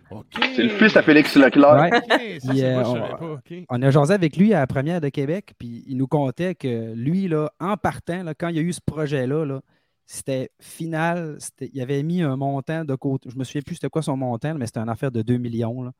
C'est 0.56 0.62
le 0.62 0.68
fils 0.70 0.96
à 0.96 1.02
Félix 1.02 1.34
Leclerc. 1.36 1.78
Ouais. 1.82 1.90
Ça, 1.90 2.52
Puis, 2.52 2.62
moi, 2.62 2.62
euh, 2.62 2.82
on- 2.86 3.16
pas. 3.18 3.32
OK. 3.34 3.54
On 3.68 3.82
a 3.82 3.90
jasé 3.90 4.14
avec 4.14 4.36
lui 4.38 4.54
à 4.54 4.60
la 4.60 4.66
première 4.66 5.00
de 5.02 5.08
Québec, 5.10 5.52
puis 5.58 5.84
il 5.86 5.96
nous 5.98 6.06
contait 6.06 6.54
que 6.54 6.94
lui, 6.94 7.28
là, 7.28 7.50
en 7.60 7.76
partant, 7.76 8.22
là, 8.22 8.32
quand 8.34 8.48
il 8.48 8.56
y 8.56 8.58
a 8.60 8.62
eu 8.62 8.72
ce 8.72 8.80
projet-là, 8.80 9.44
là, 9.44 9.60
c'était 10.06 10.48
final. 10.58 11.36
c'était- 11.38 11.70
Il 11.74 11.82
avait 11.82 12.02
mis 12.02 12.22
un 12.22 12.36
montant 12.36 12.84
de 12.84 12.94
côté. 12.94 13.28
Je 13.30 13.36
me 13.38 13.44
souviens 13.44 13.62
plus 13.62 13.74
c'était 13.74 13.90
quoi 13.90 14.00
son 14.02 14.16
montant, 14.16 14.48
là, 14.48 14.54
mais 14.54 14.66
c'était 14.66 14.80
une 14.80 14.88
affaire 14.88 15.10
de 15.12 15.20
2 15.22 15.36
millions. 15.36 15.82
là. 15.82 15.90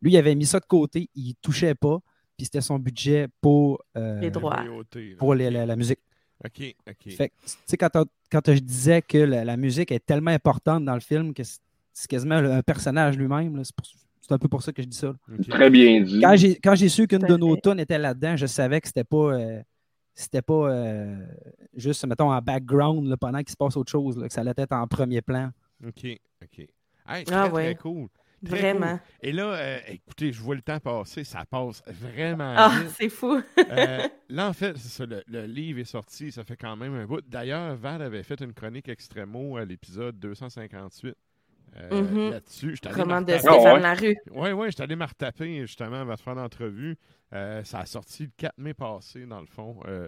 Lui, 0.00 0.12
il 0.12 0.16
avait 0.16 0.34
mis 0.34 0.46
ça 0.46 0.60
de 0.60 0.64
côté, 0.66 1.10
il 1.14 1.28
ne 1.28 1.34
touchait 1.42 1.74
pas, 1.74 1.98
puis 2.42 2.46
c'était 2.46 2.60
son 2.60 2.78
budget 2.80 3.28
pour, 3.40 3.80
euh, 3.96 4.18
Les 4.20 4.30
droits. 4.32 4.56
Royauté, 4.56 5.10
là. 5.10 5.16
pour 5.16 5.32
les- 5.34 5.48
la, 5.48 5.64
la 5.64 5.76
musique. 5.76 6.00
OK, 6.44 6.74
OK. 6.88 7.12
Fait 7.12 7.28
que, 7.28 7.34
tu 7.46 7.52
sais, 7.66 7.76
quand, 7.76 7.88
quand 8.30 8.40
je 8.52 8.58
disais 8.58 9.00
que 9.00 9.18
la, 9.18 9.44
la 9.44 9.56
musique 9.56 9.92
est 9.92 10.04
tellement 10.04 10.32
importante 10.32 10.84
dans 10.84 10.94
le 10.94 11.00
film 11.00 11.32
que 11.34 11.44
c'est 11.44 12.08
quasiment 12.10 12.34
un 12.34 12.62
personnage 12.62 13.16
lui-même, 13.16 13.62
c'est 14.20 14.32
un 14.32 14.38
peu 14.38 14.48
pour 14.48 14.60
ça 14.60 14.72
que 14.72 14.82
je 14.82 14.88
dis 14.88 14.96
ça. 14.96 15.14
Très 15.48 15.70
bien 15.70 16.00
dit. 16.00 16.20
Quand 16.20 16.34
j'ai, 16.34 16.56
quand 16.56 16.74
j'ai 16.74 16.88
su 16.88 17.06
qu'une 17.06 17.20
de 17.20 17.36
nos 17.36 17.56
tunes 17.56 17.78
était 17.78 17.98
là-dedans, 17.98 18.36
je 18.36 18.46
savais 18.46 18.80
que 18.80 18.88
c'était 18.88 19.04
pas, 19.04 19.34
euh, 19.34 19.62
c'était 20.16 20.42
pas 20.42 20.68
euh, 20.68 21.24
juste, 21.76 22.04
mettons, 22.06 22.32
en 22.32 22.40
background 22.42 23.06
là, 23.06 23.16
pendant 23.16 23.38
qu'il 23.38 23.50
se 23.50 23.56
passe 23.56 23.76
autre 23.76 23.92
chose, 23.92 24.18
là, 24.18 24.26
que 24.26 24.34
ça 24.34 24.40
allait 24.40 24.52
être 24.56 24.72
en 24.72 24.88
premier 24.88 25.22
plan. 25.22 25.50
OK, 25.86 26.06
OK. 26.42 26.58
Hey, 27.08 27.24
très, 27.24 27.34
Ah 27.36 27.48
très 27.48 27.50
ouais. 27.52 27.74
cool. 27.76 28.08
Très 28.44 28.58
Vraiment. 28.60 28.98
cool. 28.98 29.00
Et 29.22 29.32
là, 29.32 29.44
euh, 29.54 29.78
écoutez, 29.88 30.32
je 30.32 30.40
vois 30.40 30.54
le 30.56 30.62
temps 30.62 30.80
passer, 30.80 31.22
ça 31.24 31.44
passe 31.48 31.82
vraiment 31.86 32.54
Ah, 32.56 32.72
vite. 32.80 32.90
c'est 32.98 33.08
fou. 33.08 33.40
Euh, 33.70 34.08
là, 34.28 34.48
en 34.48 34.52
fait, 34.52 34.76
ça, 34.76 35.06
le, 35.06 35.22
le 35.28 35.46
livre 35.46 35.78
est 35.80 35.84
sorti, 35.84 36.32
ça 36.32 36.42
fait 36.44 36.56
quand 36.56 36.76
même 36.76 36.94
un 36.94 37.06
bout. 37.06 37.20
D'ailleurs, 37.26 37.76
Val 37.76 38.02
avait 38.02 38.22
fait 38.24 38.40
une 38.40 38.52
chronique 38.52 38.88
extrêmement 38.88 39.56
à 39.56 39.64
l'épisode 39.64 40.18
258 40.18 41.14
euh, 41.76 42.02
Mhm. 42.02 42.30
là-dessus. 42.32 42.70
J'étais 42.74 42.88
allé 42.88 42.96
Comment 43.00 43.20
me 43.20 43.26
de 43.26 43.32
Ah 43.32 43.38
Stéphane 43.38 43.74
ouais? 43.74 43.80
Larue. 43.80 44.16
Oui, 44.32 44.50
oui, 44.50 44.66
j'étais 44.70 44.82
allé 44.82 44.96
me 44.96 45.06
retaper 45.06 45.60
justement 45.62 46.00
avant 46.00 46.14
de 46.14 46.20
faire 46.20 46.34
l'entrevue. 46.34 46.96
Euh, 47.32 47.64
ça 47.64 47.78
a 47.78 47.86
sorti 47.86 48.24
le 48.24 48.30
4 48.36 48.58
mai 48.58 48.74
passé, 48.74 49.24
dans 49.24 49.40
le 49.40 49.46
fond. 49.46 49.76
Euh, 49.88 50.06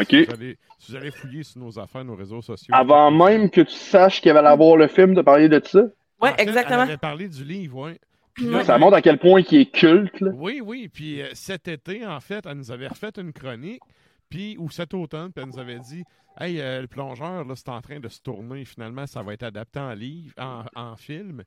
OK. 0.00 0.06
si, 0.08 0.24
vous 0.24 0.32
allez, 0.32 0.58
si 0.78 0.92
vous 0.92 0.96
allez 0.96 1.10
fouiller 1.10 1.42
sur 1.42 1.60
nos 1.60 1.78
affaires, 1.78 2.04
nos 2.06 2.16
réseaux 2.16 2.40
sociaux. 2.40 2.72
Avant 2.74 3.10
même 3.10 3.50
que 3.50 3.60
tu 3.60 3.74
saches 3.74 4.22
qu'il 4.22 4.32
va 4.32 4.48
avoir 4.48 4.76
le 4.78 4.86
film 4.88 5.12
de 5.14 5.20
parler 5.20 5.50
de 5.50 5.60
ça, 5.62 5.82
Oui, 6.24 6.30
exactement. 6.38 6.82
Elle 6.82 6.90
avait 6.90 6.96
parlé 6.96 7.28
du 7.28 7.44
livre, 7.44 7.78
oui. 7.78 7.98
Là, 8.42 8.64
ça 8.64 8.78
montre 8.78 8.96
à 8.96 9.02
quel 9.02 9.18
point 9.18 9.42
il 9.48 9.60
est 9.60 9.70
culte. 9.70 10.20
Là. 10.20 10.32
Oui, 10.34 10.60
oui. 10.64 10.88
Puis 10.88 11.22
euh, 11.22 11.28
cet 11.34 11.68
été, 11.68 12.04
en 12.04 12.18
fait, 12.18 12.44
elle 12.46 12.56
nous 12.56 12.72
avait 12.72 12.88
refait 12.88 13.12
une 13.16 13.32
chronique. 13.32 13.82
Puis, 14.28 14.56
ou 14.58 14.68
cet 14.70 14.94
automne, 14.94 15.32
puis 15.32 15.44
elle 15.44 15.50
nous 15.50 15.60
avait 15.60 15.78
dit 15.78 16.02
Hey, 16.40 16.60
euh, 16.60 16.80
le 16.80 16.88
plongeur, 16.88 17.44
là, 17.44 17.54
c'est 17.54 17.68
en 17.68 17.80
train 17.80 18.00
de 18.00 18.08
se 18.08 18.20
tourner. 18.20 18.64
Finalement, 18.64 19.06
ça 19.06 19.22
va 19.22 19.34
être 19.34 19.44
adapté 19.44 19.78
en 19.78 19.94
livre, 19.94 20.34
en, 20.36 20.64
en 20.74 20.96
film. 20.96 21.44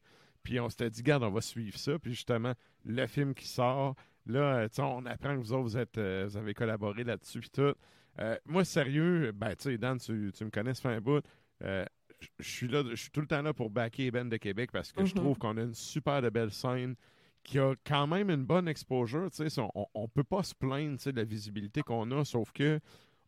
Puis 0.48 0.62
on 0.62 0.70
s'était 0.70 0.90
dit, 0.90 1.04
garde, 1.04 1.24
on 1.24 1.30
va 1.30 1.42
suivre 1.42 1.78
ça. 1.78 2.00
Puis 2.00 2.14
justement, 2.14 2.54
le 2.86 3.06
film 3.06 3.34
qui 3.34 3.46
sort, 3.46 3.96
là, 4.26 4.40
euh, 4.40 4.68
tu 4.70 4.76
sais, 4.76 4.82
on 4.82 5.06
apprend 5.06 5.36
que 5.36 5.42
vous 5.42 5.52
autres, 5.52 5.64
vous, 5.64 5.78
êtes, 5.78 5.98
euh, 5.98 6.26
vous 6.30 6.38
avez 6.38 6.54
collaboré 6.54 7.04
là-dessus. 7.04 7.42
Puis 7.42 7.50
tout. 7.50 7.74
Euh, 8.20 8.38
moi, 8.46 8.64
sérieux, 8.64 9.34
ben, 9.34 9.50
tu 9.58 9.72
sais, 9.72 9.78
Dan, 9.78 9.98
tu, 10.00 10.32
tu 10.34 10.46
me 10.46 10.50
connais, 10.50 10.74
ça 10.74 10.84
fait 10.84 10.96
un 10.96 11.02
bout. 11.02 11.22
Je- 12.20 12.28
suis 12.50 12.68
là, 12.68 12.84
je 12.90 12.96
suis 12.96 13.10
tout 13.12 13.22
le 13.22 13.28
temps 13.28 13.42
là 13.42 13.54
pour 13.54 13.70
backer 13.70 14.10
Ben 14.12 14.28
de 14.30 14.38
Québec 14.38 14.72
parce 14.72 14.92
que 14.92 15.06
je 15.06 15.14
Mhm. 15.14 15.22
trouve 15.22 15.38
qu'on 15.38 15.56
a 15.58 15.62
une 15.62 15.74
super 15.76 16.22
de 16.22 16.30
belle 16.30 16.52
scène 16.52 16.96
qui 17.44 17.60
a 17.60 17.74
quand 17.86 18.08
même 18.08 18.30
une 18.30 18.44
bonne 18.44 18.68
exposure. 18.68 19.30
tu 19.32 19.48
sais, 19.48 19.62
On, 19.76 19.86
on 19.94 20.08
peut 20.08 20.24
pas 20.24 20.44
se 20.44 20.54
plaindre 20.56 20.98
de 21.06 21.12
la 21.16 21.24
visibilité 21.24 21.82
qu'on 21.82 22.10
a, 22.12 22.26
sauf 22.26 22.52
que 22.52 22.80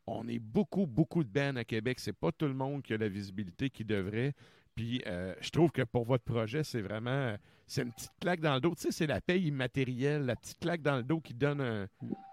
on 0.08 0.28
est 0.28 0.40
beaucoup, 0.40 0.88
beaucoup 0.88 1.24
de 1.24 1.30
bands 1.30 1.56
à 1.56 1.64
Québec. 1.64 2.00
C'est 2.00 2.18
pas 2.18 2.32
tout 2.32 2.48
le 2.48 2.54
monde 2.56 2.82
qui 2.82 2.94
a 2.94 2.98
la 2.98 3.08
visibilité 3.10 3.70
qu'il 3.70 3.86
devrait. 3.86 4.34
Puis 4.76 5.02
euh, 5.08 5.34
je 5.42 5.50
trouve 5.52 5.72
que 5.72 5.84
pour 5.84 6.06
votre 6.06 6.24
projet, 6.24 6.64
c'est 6.64 6.82
vraiment. 6.82 7.36
C'est 7.68 7.84
une 7.84 7.92
petite 7.92 8.12
claque 8.20 8.40
dans 8.40 8.56
le 8.56 8.62
dos. 8.62 8.74
Tu 8.76 8.82
sais, 8.84 8.92
c'est 8.92 9.06
la 9.06 9.22
paye 9.22 9.48
immatérielle, 9.48 10.26
la 10.26 10.36
petite 10.36 10.60
claque 10.60 10.82
dans 10.82 10.96
le 10.98 11.04
dos 11.04 11.20
qui 11.20 11.36
donne 11.36 11.62
un. 11.62 11.84
un 11.84 11.88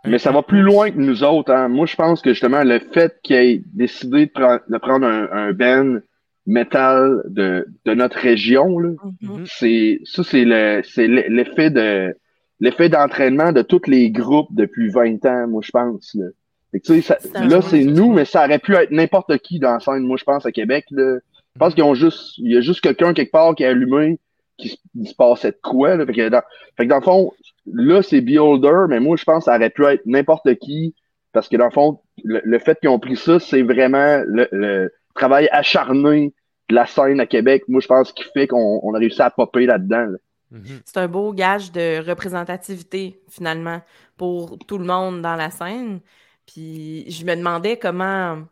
Mais 0.08 0.18
ça 0.18 0.32
va 0.32 0.42
plus 0.42 0.62
loin 0.62 0.90
que 0.90 0.96
nous 0.96 1.22
autres. 1.22 1.52
Hein. 1.52 1.68
Moi, 1.68 1.84
je 1.86 1.96
pense 1.96 2.22
que 2.22 2.30
justement, 2.30 2.64
le 2.64 2.78
fait 2.78 3.20
qu'il 3.22 3.36
ait 3.36 3.62
décidé 3.74 4.26
de, 4.26 4.30
prendre- 4.30 4.62
de 4.66 4.78
prendre 4.78 5.06
un, 5.06 5.30
un 5.30 5.52
band 5.52 5.98
métal 6.46 7.22
de, 7.28 7.66
de 7.84 7.94
notre 7.94 8.18
région, 8.18 8.78
là, 8.78 8.90
Mhm. 9.22 9.44
c'est 9.46 10.00
ça, 10.04 10.22
c'est 10.22 10.44
le 10.44 10.82
c'est 10.84 11.06
le- 11.08 11.24
l'effet 11.28 11.70
de 11.70 12.14
l'effet 12.60 12.88
d'entraînement 12.88 13.52
de 13.52 13.62
tous 13.62 13.82
les 13.86 14.10
groupes 14.10 14.48
depuis 14.52 14.88
20 14.90 15.24
ans, 15.26 15.46
moi, 15.48 15.60
je 15.64 15.70
pense. 15.70 16.14
Là, 16.14 16.26
Fait 16.72 16.80
que, 16.80 16.86
tu 16.86 17.00
sais, 17.00 17.00
ça- 17.02 17.44
là 17.44 17.60
c'est 17.62 17.84
nous, 17.84 18.08
ça. 18.08 18.12
mais 18.14 18.24
ça 18.24 18.44
aurait 18.44 18.58
pu 18.58 18.74
être 18.74 18.90
n'importe 18.90 19.36
qui 19.38 19.58
dans 19.58 19.72
la 19.74 19.80
scène, 19.80 20.00
moi, 20.04 20.16
je 20.18 20.24
pense, 20.24 20.46
à 20.46 20.52
Québec. 20.52 20.84
Là. 20.90 21.18
Je 21.54 21.58
pense 21.58 21.74
qu'ils 21.74 21.84
ont 21.84 21.94
juste. 21.94 22.38
Il 22.38 22.52
y 22.52 22.56
a 22.56 22.60
juste 22.60 22.80
quelqu'un 22.80 23.12
quelque 23.14 23.32
part 23.32 23.54
qui 23.54 23.64
a 23.64 23.70
allumé 23.70 24.18
qui 24.58 24.70
se, 24.70 24.76
il 24.94 25.06
se 25.06 25.14
passait 25.14 25.50
de 25.52 25.58
quoi. 25.62 25.96
Là. 25.96 26.06
Fait, 26.06 26.12
que 26.14 26.28
dans, 26.30 26.42
fait 26.76 26.84
que 26.84 26.90
dans 26.90 26.96
le 26.96 27.02
fond, 27.02 27.32
là, 27.70 28.02
c'est 28.02 28.20
Beholder, 28.22 28.86
mais 28.88 29.00
moi, 29.00 29.16
je 29.16 29.24
pense 29.24 29.44
que 29.44 29.50
ça 29.50 29.56
aurait 29.56 29.70
pu 29.70 29.84
être 29.84 30.02
n'importe 30.06 30.54
qui. 30.56 30.94
Parce 31.32 31.48
que 31.48 31.56
dans 31.58 31.66
le 31.66 31.70
fond, 31.70 32.00
le, 32.24 32.40
le 32.42 32.58
fait 32.58 32.78
qu'ils 32.80 32.88
ont 32.88 32.98
pris 32.98 33.16
ça, 33.16 33.38
c'est 33.38 33.60
vraiment 33.62 34.22
le, 34.26 34.48
le 34.52 34.90
travail 35.16 35.48
acharné 35.50 36.32
de 36.68 36.74
la 36.74 36.86
scène 36.86 37.20
à 37.20 37.26
Québec. 37.26 37.64
Moi, 37.68 37.80
je 37.80 37.86
pense 37.86 38.12
qu'il 38.12 38.26
fait 38.32 38.46
qu'on 38.46 38.80
on 38.82 38.94
a 38.94 38.98
réussi 38.98 39.22
à 39.22 39.30
popper 39.30 39.66
là-dedans. 39.66 40.06
là. 40.06 40.18
Mhm. 40.50 40.80
C'est 40.84 40.98
un 40.98 41.08
beau 41.08 41.32
gage 41.32 41.72
de 41.72 42.06
représentativité, 42.06 43.20
finalement, 43.28 43.80
pour 44.16 44.58
tout 44.66 44.78
le 44.78 44.84
monde 44.84 45.22
dans 45.22 45.36
la 45.36 45.50
scène. 45.50 46.00
Puis 46.46 47.10
je 47.10 47.24
me 47.24 47.34
demandais 47.34 47.78
comment, 47.78 48.42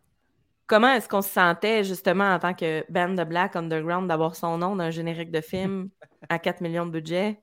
comment 0.67 0.93
est-ce 0.93 1.09
qu'on 1.09 1.23
se 1.23 1.31
sentait, 1.31 1.85
justement, 1.85 2.35
en 2.35 2.39
tant 2.39 2.55
que 2.55 2.85
band 2.91 3.11
de 3.11 3.25
Black 3.25 3.55
Underground, 3.55 4.09
d'avoir 4.09 4.35
son 4.35 4.59
nom 4.59 4.77
d'un 4.77 4.91
générique 4.91 5.31
de 5.31 5.41
film 5.41 5.89
à 6.29 6.39
4 6.39 6.61
millions 6.61 6.87
de 6.87 6.91
budget? 6.91 7.41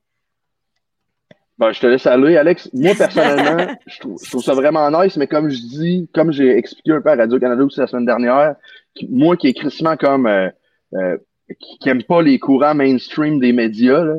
Ben, 1.57 1.71
je 1.71 1.79
te 1.79 1.87
laisse 1.87 2.07
aller, 2.07 2.37
Alex. 2.37 2.69
Moi, 2.73 2.93
personnellement, 2.97 3.67
je 3.85 3.99
trouve, 3.99 4.17
je 4.23 4.29
trouve 4.31 4.43
ça 4.43 4.53
vraiment 4.53 4.89
nice, 5.03 5.15
mais 5.17 5.27
comme 5.27 5.49
je 5.49 5.59
dis, 5.59 6.09
comme 6.13 6.31
j'ai 6.31 6.57
expliqué 6.57 6.91
un 6.91 7.01
peu 7.01 7.09
à 7.09 7.15
Radio-Canada 7.15 7.63
aussi 7.63 7.79
la 7.79 7.87
semaine 7.87 8.05
dernière, 8.05 8.55
moi 9.09 9.37
qui 9.37 9.47
est 9.47 9.53
crissement 9.53 9.95
comme 9.95 10.25
euh, 10.25 10.49
euh, 10.95 11.17
qui, 11.59 11.77
qui 11.79 11.89
aime 11.89 12.03
pas 12.03 12.21
les 12.23 12.39
courants 12.39 12.73
mainstream 12.73 13.39
des 13.39 13.53
médias, 13.53 14.03
là, 14.03 14.15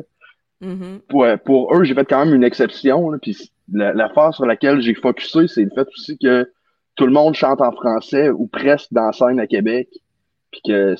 Mhm. 0.61 0.99
pour, 1.09 1.25
pour 1.43 1.75
eux, 1.75 1.83
j'ai 1.83 1.93
fait 1.93 2.05
quand 2.05 2.25
même 2.25 2.33
une 2.33 2.43
exception. 2.45 3.09
Là, 3.09 3.17
puis 3.21 3.35
la- 3.73 3.91
l'affaire 3.91 4.33
sur 4.33 4.45
laquelle 4.45 4.79
j'ai 4.79 4.93
focusé, 4.93 5.49
c'est 5.49 5.63
le 5.65 5.71
fait 5.75 5.85
aussi 5.89 6.17
que 6.17 6.49
tout 6.95 7.05
le 7.05 7.11
monde 7.11 7.33
chante 7.33 7.59
en 7.59 7.73
français 7.73 8.29
ou 8.29 8.47
presque 8.47 8.93
dans 8.93 9.07
la 9.07 9.11
scène 9.11 9.41
à 9.41 9.47
Québec. 9.47 9.89
Puis 10.51 10.61
que 10.65 10.95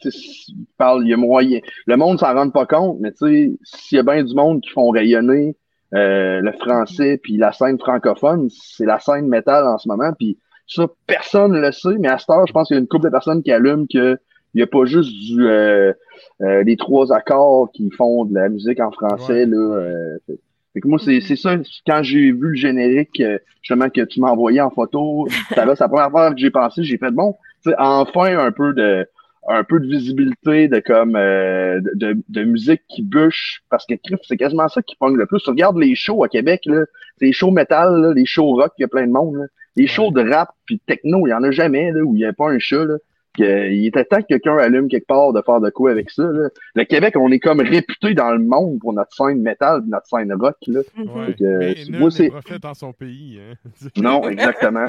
tu 0.00 0.10
sais, 0.10 0.18
il 0.48 0.66
parle, 0.76 1.04
il 1.04 1.10
y 1.10 1.12
a 1.14 1.16
moyen. 1.16 1.60
Le 1.86 1.96
monde 1.96 2.18
s'en 2.18 2.34
rend 2.34 2.50
pas 2.50 2.66
compte, 2.66 2.96
mais 3.00 3.12
tu 3.12 3.18
sais, 3.18 3.52
s'il 3.62 3.96
y 3.96 3.98
a 4.00 4.02
bien 4.02 4.24
du 4.24 4.34
monde 4.34 4.60
qui 4.62 4.70
font 4.70 4.90
rayonner 4.90 5.54
euh, 5.94 6.40
le 6.40 6.52
français 6.52 7.20
puis 7.22 7.36
la 7.36 7.52
scène 7.52 7.78
francophone, 7.78 8.48
c'est 8.50 8.86
la 8.86 8.98
scène 8.98 9.28
métal 9.28 9.66
en 9.66 9.78
ce 9.78 9.88
moment. 9.88 10.12
Puis 10.18 10.38
ça, 10.66 10.86
personne 11.06 11.52
ne 11.52 11.60
le 11.60 11.72
sait, 11.72 11.96
mais 11.98 12.08
à 12.08 12.18
cette 12.18 12.30
heure, 12.30 12.46
je 12.46 12.52
pense 12.52 12.68
qu'il 12.68 12.76
y 12.76 12.78
a 12.78 12.80
une 12.80 12.88
couple 12.88 13.04
de 13.04 13.10
personnes 13.10 13.42
qui 13.42 13.52
allument 13.52 13.86
que 13.92 14.18
il 14.54 14.58
n'y 14.58 14.62
a 14.62 14.66
pas 14.68 14.84
juste 14.84 15.10
du 15.12 15.46
euh, 15.48 15.92
euh, 16.40 16.62
les 16.62 16.76
trois 16.76 17.12
accords 17.12 17.70
qui 17.72 17.90
font 17.90 18.24
de 18.24 18.34
la 18.34 18.48
musique 18.48 18.80
en 18.80 18.92
français. 18.92 19.44
Ouais. 19.44 19.46
Là, 19.46 19.56
euh, 19.56 20.18
fait, 20.26 20.38
fait 20.74 20.80
que 20.80 20.88
moi, 20.88 20.98
c'est 20.98 21.20
c'est 21.20 21.36
ça, 21.36 21.56
quand 21.86 22.02
j'ai 22.02 22.32
vu 22.32 22.50
le 22.50 22.54
générique, 22.54 23.20
euh, 23.20 23.38
justement, 23.62 23.90
que 23.90 24.02
tu 24.02 24.20
m'as 24.20 24.30
envoyé 24.30 24.60
en 24.60 24.70
photo, 24.70 25.26
ça, 25.54 25.64
c'est 25.66 25.80
la 25.80 25.88
première 25.88 26.10
fois 26.10 26.32
que 26.32 26.38
j'ai 26.38 26.50
pensé, 26.50 26.82
j'ai 26.84 26.98
fait 26.98 27.10
bon, 27.10 27.36
tu 27.62 27.70
sais, 27.70 27.76
enfin 27.78 28.38
un 28.38 28.52
peu 28.52 28.72
de 28.74 29.06
un 29.48 29.64
peu 29.64 29.80
de 29.80 29.86
visibilité 29.86 30.68
de 30.68 30.80
comme 30.80 31.16
euh, 31.16 31.80
de, 31.94 32.16
de, 32.28 32.44
musique 32.44 32.82
qui 32.88 33.02
bûche 33.02 33.62
parce 33.70 33.84
que 33.86 33.94
c'est 34.22 34.36
quasiment 34.36 34.68
ça 34.68 34.82
qui 34.82 34.96
pogne 34.96 35.16
le 35.16 35.26
plus. 35.26 35.42
Tu 35.42 35.50
regardes 35.50 35.78
les 35.78 35.94
shows 35.94 36.24
à 36.24 36.28
Québec, 36.28 36.62
là, 36.66 36.84
les 37.20 37.32
shows 37.32 37.50
métal, 37.50 38.00
là, 38.00 38.12
les 38.14 38.26
shows 38.26 38.54
rock, 38.54 38.72
il 38.78 38.82
y 38.82 38.84
a 38.84 38.88
plein 38.88 39.06
de 39.06 39.12
monde. 39.12 39.36
Là. 39.36 39.44
Les 39.76 39.86
shows 39.86 40.10
de 40.12 40.28
rap 40.28 40.50
puis 40.64 40.76
de 40.76 40.80
techno, 40.86 41.26
il 41.26 41.30
y 41.30 41.34
en 41.34 41.42
a 41.42 41.50
jamais 41.50 41.92
là, 41.92 42.02
où 42.02 42.14
il 42.14 42.18
n'y 42.18 42.24
a 42.24 42.32
pas 42.32 42.50
un 42.50 42.58
chat. 42.58 42.84
Là. 42.84 42.96
Que, 43.36 43.68
il 43.72 43.86
était 43.86 44.04
temps 44.04 44.20
que 44.22 44.26
quelqu'un 44.28 44.56
allume 44.58 44.88
quelque 44.88 45.06
part 45.08 45.32
de 45.32 45.42
faire 45.44 45.60
de 45.60 45.68
quoi 45.70 45.90
avec 45.90 46.08
ça. 46.10 46.22
Là. 46.22 46.48
Le 46.76 46.84
Québec, 46.84 47.14
on 47.18 47.30
est 47.32 47.40
comme 47.40 47.60
réputé 47.60 48.14
dans 48.14 48.30
le 48.30 48.38
monde 48.38 48.78
pour 48.78 48.92
notre 48.92 49.12
scène 49.12 49.42
métal, 49.42 49.82
notre 49.88 50.06
scène 50.06 50.32
rock. 50.34 50.56
Là. 50.68 50.80
Mhm. 50.96 51.08
Ouais. 51.10 51.34
Que, 51.34 51.58
Mais 51.58 51.98
moi, 51.98 52.10
n'est 52.10 52.30
c'est- 52.46 52.58
dans 52.60 52.74
son 52.74 52.92
pays. 52.92 53.40
Hein. 53.40 53.54
Non, 53.96 54.28
exactement. 54.28 54.86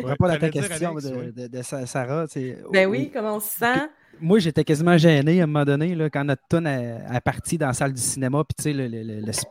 Pour 0.00 0.08
répondre 0.08 0.32
à 0.32 0.38
ta 0.38 0.50
question 0.50 0.90
Alex, 0.90 1.04
de, 1.10 1.16
ouais. 1.16 1.32
de- 1.32 1.46
de 1.58 1.62
Sa- 1.62 1.86
Sarah, 1.86 2.24
Ben 2.72 2.88
oui, 2.88 3.10
comment 3.12 3.36
on 3.36 3.40
se 3.40 3.50
sent? 3.50 3.88
Moi, 4.20 4.38
j'étais 4.38 4.64
quasiment 4.64 4.96
gêné 4.96 5.40
à 5.40 5.44
un 5.44 5.46
moment 5.46 5.64
donné 5.64 5.94
là, 5.94 6.08
quand 6.08 6.24
notre 6.24 6.42
tune 6.48 6.66
est 6.66 7.20
partie 7.24 7.58
dans 7.58 7.66
la 7.68 7.72
salle 7.74 7.92
du 7.92 8.00
cinéma. 8.00 8.42
Puis 8.44 8.54
tu 8.56 8.62
sais, 8.64 8.72
le, 8.72 8.88
le- 8.88 9.02
le- 9.02 9.20
le- 9.20 9.32
tu 9.32 9.42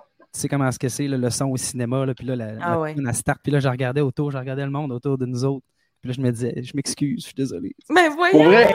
sais 0.41 0.47
comment 0.47 0.67
est-ce 0.67 0.79
que 0.79 0.89
c'est, 0.89 1.07
le 1.07 1.29
son 1.29 1.45
au 1.45 1.57
cinéma. 1.57 2.05
Là, 2.05 2.13
puis 2.15 2.25
là, 2.25 2.35
la, 2.35 2.47
Ah 2.61 2.71
la 2.71 2.79
ouais. 2.79 3.13
start. 3.13 3.39
Puis 3.43 3.51
là, 3.51 3.59
je 3.59 3.67
regardais 3.69 4.01
autour, 4.01 4.31
je 4.31 4.37
regardais 4.37 4.65
le 4.65 4.71
monde 4.71 4.91
autour 4.91 5.17
de 5.17 5.25
nous 5.25 5.45
autres. 5.45 5.65
Puis 6.05 6.11
là, 6.11 6.17
je 6.19 6.21
me 6.21 6.31
disais, 6.31 6.53
je 6.61 6.71
m'excuse, 6.75 7.21
je 7.21 7.25
suis 7.25 7.33
désolé. 7.33 7.75
Mais 7.89 8.09
Pour 8.09 8.43
voyons! 8.43 8.43
vrai, 8.51 8.67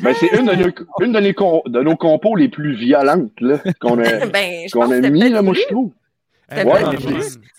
ben, 0.00 0.14
c'est 0.18 0.28
une, 0.38 0.46
de 0.46 0.54
nos, 0.54 1.04
une 1.04 1.12
de, 1.12 1.18
les 1.18 1.34
com- 1.34 1.60
de 1.66 1.82
nos 1.82 1.96
compos 1.96 2.34
les 2.34 2.48
plus 2.48 2.74
violentes 2.74 3.38
là, 3.42 3.58
qu'on 3.78 3.98
a, 3.98 4.26
Ben, 4.32 4.66
a 4.74 5.10
mis, 5.10 5.28
là, 5.28 5.42
moi, 5.42 5.52
je 5.52 5.66
trouve. 5.68 5.92
Ouais, 6.50 6.62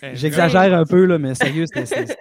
est 0.02 0.16
J'exagère 0.16 0.74
un 0.74 0.86
peu, 0.86 1.06
là, 1.06 1.20
mais 1.20 1.36
sérieux, 1.36 1.66
c'était. 1.68 1.86
c'était- 1.86 2.18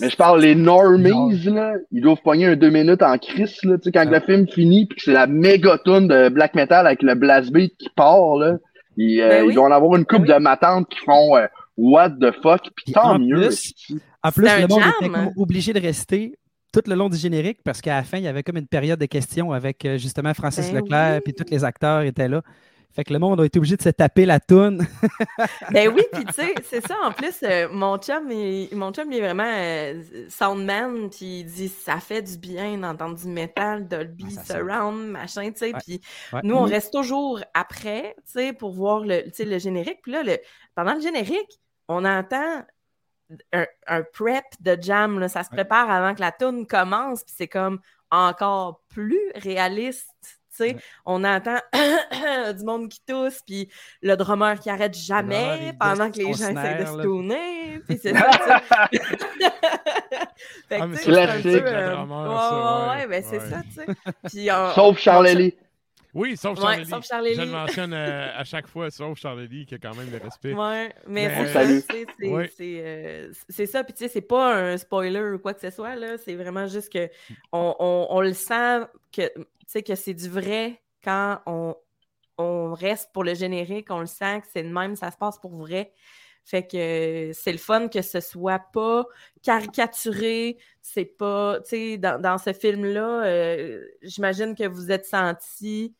Mais 0.00 0.10
je 0.10 0.16
parle 0.16 0.40
les 0.42 0.54
normies, 0.54 1.42
là, 1.46 1.74
ils 1.90 2.00
doivent 2.00 2.22
pogner 2.22 2.46
un 2.46 2.54
deux 2.56 2.70
minutes 2.70 3.02
en 3.02 3.18
crise, 3.18 3.56
là, 3.64 3.76
tu 3.78 3.84
sais, 3.84 3.90
quand 3.92 4.04
Ah. 4.06 4.10
le 4.10 4.20
film 4.20 4.46
finit, 4.46 4.86
puis 4.86 4.98
que 4.98 5.02
c'est 5.02 5.12
la 5.12 5.26
méga 5.26 5.76
tune 5.84 6.06
de 6.06 6.28
black 6.28 6.54
metal 6.54 6.86
avec 6.86 7.02
le 7.02 7.14
blast 7.16 7.50
beat 7.52 7.76
qui 7.78 7.88
part, 7.96 8.36
là, 8.36 8.58
ils, 8.96 9.20
euh, 9.20 9.28
Ben 9.28 9.42
oui. 9.42 9.48
ils 9.50 9.54
doivent 9.56 9.72
en 9.72 9.74
avoir 9.74 9.96
une 9.96 10.04
couple 10.06 10.28
Ben 10.28 10.38
de 10.38 10.42
matantes 10.44 10.88
qui 10.88 10.98
font 11.04 11.36
euh, 11.36 11.46
what 11.76 12.10
the 12.10 12.30
fuck, 12.42 12.62
puis 12.76 12.92
tant 12.92 13.16
en 13.16 13.18
mieux. 13.18 13.36
plus, 13.48 13.74
En 14.22 14.30
plus, 14.32 14.44
le 14.44 14.66
monde 14.68 14.80
jam. 14.80 14.92
était 15.00 15.08
comme 15.10 15.30
obligé 15.36 15.72
de 15.72 15.80
rester 15.80 16.34
tout 16.72 16.82
le 16.86 16.94
long 16.94 17.08
du 17.08 17.16
générique 17.18 17.58
parce 17.64 17.80
qu'à 17.80 17.96
la 17.96 18.02
fin, 18.04 18.18
il 18.18 18.24
y 18.24 18.28
avait 18.28 18.42
comme 18.42 18.56
une 18.56 18.66
période 18.68 18.98
de 18.98 19.06
questions 19.06 19.52
avec 19.52 19.84
euh, 19.84 19.98
justement 19.98 20.32
Francis 20.34 20.70
Ben 20.70 20.80
Leclerc, 20.80 21.14
oui. 21.16 21.20
puis 21.24 21.34
tous 21.34 21.50
les 21.50 21.64
acteurs 21.64 22.02
étaient 22.02 22.28
là. 22.28 22.42
Fait 22.94 23.04
que 23.04 23.12
le 23.14 23.18
monde 23.18 23.40
a 23.40 23.44
été 23.46 23.58
obligé 23.58 23.74
de 23.78 23.82
se 23.82 23.88
taper 23.88 24.26
la 24.26 24.38
toune. 24.38 24.86
Ben 25.72 25.88
oui, 25.94 26.02
puis 26.12 26.24
tu 26.26 26.32
sais, 26.34 26.54
c'est 26.64 26.86
ça. 26.86 26.94
En 27.02 27.10
plus, 27.12 27.34
euh, 27.42 27.66
mon 27.70 27.96
chum, 27.96 28.30
il, 28.30 28.68
mon 28.74 28.92
chum, 28.92 29.10
il 29.10 29.16
est 29.18 29.20
vraiment 29.22 29.50
euh, 29.50 30.02
soundman, 30.28 31.08
puis 31.08 31.40
il 31.40 31.44
dit 31.46 31.68
ça 31.68 32.00
fait 32.00 32.20
du 32.20 32.36
bien 32.36 32.76
d'entendre 32.78 33.16
du 33.18 33.26
métal, 33.28 33.88
Dolby, 33.88 34.36
Ah, 34.38 34.44
surround, 34.44 35.08
machin, 35.10 35.50
tu 35.52 35.58
sais. 35.58 35.72
Puis 35.84 36.00
Ouais. 36.34 36.40
nous, 36.44 36.54
on 36.54 36.64
reste 36.64 36.92
toujours 36.92 37.40
après, 37.54 38.14
tu 38.26 38.32
sais, 38.32 38.52
pour 38.52 38.72
voir 38.72 39.00
le, 39.00 39.22
le 39.38 39.58
générique. 39.58 40.00
Puis 40.02 40.12
là, 40.12 40.22
le, 40.22 40.36
pendant 40.74 40.92
le 40.94 41.00
générique, 41.00 41.60
on 41.88 42.04
entend 42.04 42.62
un, 43.52 43.66
un 43.86 44.02
prep 44.02 44.44
de 44.60 44.76
jam, 44.80 45.18
là. 45.18 45.28
ça 45.28 45.42
se 45.44 45.50
prépare 45.50 45.90
avant 45.90 46.14
que 46.14 46.20
la 46.20 46.32
tune 46.32 46.66
commence, 46.66 47.22
puis 47.24 47.34
c'est 47.36 47.48
comme 47.48 47.80
encore 48.10 48.80
plus 48.88 49.20
réaliste. 49.36 50.08
tu 50.22 50.28
sais. 50.50 50.74
Ouais. 50.74 50.80
On 51.06 51.24
entend 51.24 51.56
du 52.56 52.64
monde 52.64 52.88
qui 52.90 53.00
tousse, 53.06 53.40
puis 53.46 53.70
le 54.02 54.16
drummer 54.16 54.58
qui 54.60 54.68
arrête 54.70 54.94
jamais 54.94 55.72
pendant 55.80 56.10
que 56.10 56.18
les 56.18 56.32
gens 56.34 56.48
essaient 56.50 56.82
de 56.82 56.86
se 56.86 57.02
tourner. 57.02 57.80
Puis 57.88 57.98
c'est 58.02 58.12
ça. 58.14 58.30
fait 60.68 60.78
Ah, 60.80 60.86
que, 60.88 60.96
c'est 60.96 61.22
un 61.22 61.40
peu, 61.42 61.62
euh, 61.64 61.96
ouais, 61.96 62.04
ouais, 62.04 62.88
ouais, 62.88 63.06
ben 63.06 63.24
c'est 63.26 63.40
ça, 63.40 63.62
tu 63.62 64.30
sais. 64.30 64.52
On- 64.52 64.70
Sauf 64.74 64.98
Charlie. 64.98 65.54
Oui, 66.14 66.36
sauf 66.36 66.58
Ouais, 66.58 66.64
Charlie. 66.64 66.86
sauf 66.86 67.06
Charlie. 67.06 67.34
Je 67.34 67.40
le 67.40 67.50
mentionne 67.50 67.92
euh, 67.94 68.28
à 68.36 68.44
chaque 68.44 68.66
fois, 68.66 68.90
sauf 68.90 69.18
Charlie, 69.18 69.64
qui 69.64 69.74
a 69.74 69.78
quand 69.78 69.94
même 69.96 70.10
le 70.10 70.18
respect. 70.18 70.52
Ouais, 70.52 70.92
mais 71.06 71.28
Mais- 71.28 71.80
c'est 71.80 72.28
Ouais. 72.28 72.50
euh, 72.60 73.32
c'est 73.48 73.66
ça. 73.66 73.82
Puis 73.82 73.94
tu 73.94 74.00
sais, 74.04 74.08
c'est 74.08 74.20
pas 74.20 74.54
un 74.56 74.76
spoiler 74.76 75.20
ou 75.34 75.38
quoi 75.38 75.54
que 75.54 75.60
ce 75.60 75.70
soit, 75.70 75.96
là. 75.96 76.18
C'est 76.18 76.34
vraiment 76.34 76.66
juste 76.66 76.92
que 76.92 77.08
on, 77.52 77.74
on, 77.78 78.06
on 78.10 78.20
le 78.20 78.34
sent 78.34 78.80
que, 79.10 79.22
tu 79.36 79.44
sais, 79.66 79.82
que 79.82 79.94
c'est 79.94 80.14
du 80.14 80.28
vrai 80.28 80.82
quand 81.02 81.40
on, 81.46 81.74
on 82.36 82.74
reste 82.74 83.10
pour 83.12 83.24
le 83.24 83.34
générique, 83.34 83.90
on 83.90 84.00
le 84.00 84.06
sent 84.06 84.42
que 84.42 84.46
c'est 84.52 84.62
de 84.62 84.68
même, 84.68 84.96
ça 84.96 85.10
se 85.10 85.16
passe 85.16 85.38
pour 85.38 85.56
vrai. 85.56 85.92
Fait 86.44 86.66
que 86.66 87.30
c'est 87.32 87.52
le 87.52 87.58
fun 87.58 87.86
que 87.88 88.02
ce 88.02 88.20
soit 88.20 88.58
pas 88.72 89.06
caricaturé, 89.42 90.58
c'est 90.80 91.04
pas, 91.04 91.60
tu 91.62 91.70
sais, 91.70 91.98
dans, 91.98 92.20
dans 92.20 92.36
ce 92.36 92.52
film-là, 92.52 93.24
euh, 93.24 93.86
j'imagine 94.02 94.54
que 94.54 94.66
vous 94.66 94.90
êtes 94.90 95.06
senti 95.06 95.94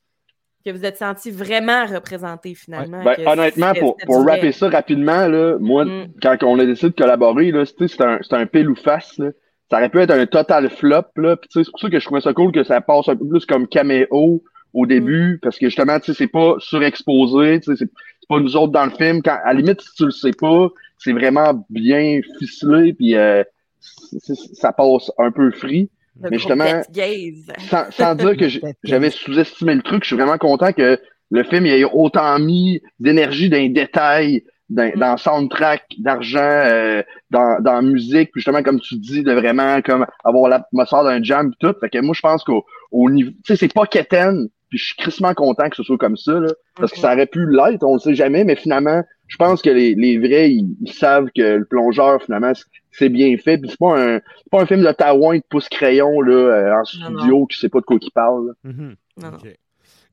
que 0.64 0.70
vous 0.70 0.84
êtes 0.84 0.96
senti 0.96 1.30
vraiment 1.30 1.86
représenté 1.86 2.54
finalement. 2.54 3.02
Ben, 3.02 3.16
honnêtement, 3.26 3.72
pour, 3.74 3.96
pour 4.06 4.24
rapper 4.26 4.52
ça 4.52 4.68
rapidement, 4.68 5.26
là, 5.26 5.56
moi, 5.60 5.84
Mm. 5.84 6.08
quand 6.22 6.36
on 6.42 6.58
a 6.58 6.64
décidé 6.64 6.90
de 6.90 6.94
collaborer, 6.96 7.50
là, 7.50 7.64
c'était 7.66 8.02
un, 8.02 8.20
un 8.30 8.46
pile 8.46 8.68
ou 8.70 8.74
face. 8.76 9.18
Là. 9.18 9.30
Ça 9.70 9.78
aurait 9.78 9.88
pu 9.88 10.00
être 10.00 10.10
un 10.10 10.26
total 10.26 10.70
flop. 10.70 11.02
C'est 11.50 11.70
pour 11.70 11.80
ça 11.80 11.90
que 11.90 11.98
je 11.98 12.04
trouvais 12.04 12.20
ça 12.20 12.32
cool 12.32 12.52
que 12.52 12.62
ça 12.64 12.80
passe 12.80 13.08
un 13.08 13.16
peu 13.16 13.26
plus 13.26 13.46
comme 13.46 13.66
caméo 13.66 14.42
au 14.74 14.86
début, 14.86 15.38
parce 15.42 15.58
que 15.58 15.66
justement, 15.66 15.98
tu 15.98 16.12
sais, 16.12 16.18
c'est 16.18 16.32
pas 16.32 16.54
surexposé, 16.58 17.60
tu 17.60 17.76
sais, 17.76 17.84
c'est 17.84 18.28
pas 18.28 18.40
nous 18.40 18.56
autres 18.56 18.72
dans 18.72 18.84
le 18.84 18.90
film. 18.90 19.22
Quand, 19.22 19.38
à 19.44 19.52
la 19.52 19.60
limite, 19.60 19.80
si 19.82 19.94
tu 19.94 20.04
le 20.06 20.10
sais 20.10 20.32
pas, 20.32 20.68
c'est 20.98 21.12
vraiment 21.12 21.66
bien 21.68 22.20
ficelé, 22.38 22.92
puis 22.94 23.14
euh, 23.16 23.42
ça 23.80 24.72
passe 24.72 25.10
un 25.18 25.30
peu 25.30 25.50
free. 25.50 25.90
Le 26.22 26.30
Mais 26.30 26.38
justement, 26.38 26.64
sans, 27.70 27.90
sans 27.90 28.14
dire 28.14 28.36
que 28.36 28.46
j'avais 28.84 29.10
sous-estimé 29.10 29.74
le 29.74 29.82
truc, 29.82 30.04
je 30.04 30.08
suis 30.08 30.16
vraiment 30.16 30.38
content 30.38 30.72
que 30.72 30.98
le 31.30 31.44
film 31.44 31.66
il 31.66 31.72
ait 31.72 31.84
autant 31.84 32.38
mis 32.38 32.80
d'énergie 33.00 33.48
dans 33.48 33.56
les 33.56 33.70
détails, 33.70 34.44
dans, 34.72 34.90
Mm. 34.94 34.98
dans 34.98 35.16
soundtrack, 35.16 35.84
d'argent, 35.98 36.40
euh, 36.40 37.02
dans, 37.30 37.60
dans 37.62 37.74
la 37.74 37.82
musique, 37.82 38.30
puis 38.32 38.40
justement, 38.40 38.62
comme 38.62 38.80
tu 38.80 38.96
dis, 38.96 39.22
de 39.22 39.32
vraiment 39.32 39.80
comme 39.82 40.06
avoir 40.24 40.48
l'atmosphère 40.48 41.04
d'un 41.04 41.22
jam 41.22 41.50
pis 41.50 41.56
tout. 41.60 41.74
Fait 41.80 41.90
que 41.90 41.98
moi, 41.98 42.14
je 42.14 42.20
pense 42.20 42.44
qu'au 42.44 42.64
au 42.90 43.10
niveau. 43.10 43.30
Tu 43.30 43.36
sais, 43.46 43.56
c'est 43.56 43.72
pas 43.72 43.86
quétaine, 43.86 44.48
puis 44.68 44.78
je 44.78 44.86
suis 44.86 44.96
crissement 44.96 45.34
content 45.34 45.68
que 45.68 45.76
ce 45.76 45.82
soit 45.82 45.98
comme 45.98 46.16
ça, 46.16 46.32
là, 46.32 46.48
parce 46.76 46.92
que 46.92 46.98
ça 46.98 47.12
aurait 47.12 47.26
pu 47.26 47.46
l'être, 47.48 47.82
on 47.82 47.94
le 47.94 48.00
sait 48.00 48.14
jamais, 48.14 48.44
mais 48.44 48.56
finalement, 48.56 49.02
je 49.32 49.36
pense 49.38 49.62
que 49.62 49.70
les, 49.70 49.94
les 49.94 50.18
vrais, 50.18 50.52
ils, 50.52 50.76
ils 50.82 50.92
savent 50.92 51.28
que 51.34 51.56
le 51.56 51.64
plongeur, 51.64 52.22
finalement, 52.22 52.52
c'est- 52.90 53.08
bien 53.08 53.34
fait. 53.38 53.56
Puis 53.56 53.70
c'est 53.70 53.78
pas 53.78 53.98
un 53.98 54.20
pas 54.50 54.60
un 54.62 54.66
film 54.66 54.82
de 54.84 54.92
Taouin 54.92 55.38
de 55.38 55.42
pouce 55.48 55.68
crayon 55.70 56.20
là, 56.20 56.32
euh, 56.34 56.72
en 56.74 56.78
Non, 56.78 56.84
studio 56.84 57.46
qui 57.46 57.58
sait 57.58 57.70
pas 57.70 57.80
de 57.80 57.84
quoi 57.86 57.96
il 58.00 58.10
parle. 58.10 58.48
là. 58.48 58.52
Mhm. 58.70 58.96
Non, 59.16 59.30
non. 59.30 59.36
OK. 59.38 59.56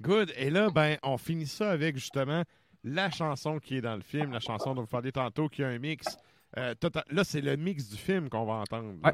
Good. 0.02 0.32
Et 0.38 0.50
là, 0.50 0.70
ben, 0.74 0.96
on 1.04 1.18
finit 1.18 1.46
ça 1.48 1.70
avec 1.72 1.96
justement 1.98 2.44
la 2.86 3.10
chanson 3.10 3.60
qui 3.60 3.76
est 3.76 3.82
dans 3.82 3.96
le 3.98 4.02
film, 4.02 4.32
la 4.32 4.40
chanson 4.40 4.74
dont 4.74 4.82
vous 4.82 4.88
parliez 4.88 5.12
tantôt, 5.12 5.50
qui 5.50 5.62
a 5.64 5.68
un 5.68 5.80
mix. 5.80 6.18
euh, 6.58 6.74
tota- 6.74 7.04
Là, 7.12 7.24
c'est 7.26 7.42
le 7.42 7.58
mix 7.58 7.90
du 7.90 7.98
film 7.98 8.30
qu'on 8.30 8.46
va 8.46 8.54
entendre. 8.54 8.94
Ouais. 9.04 9.12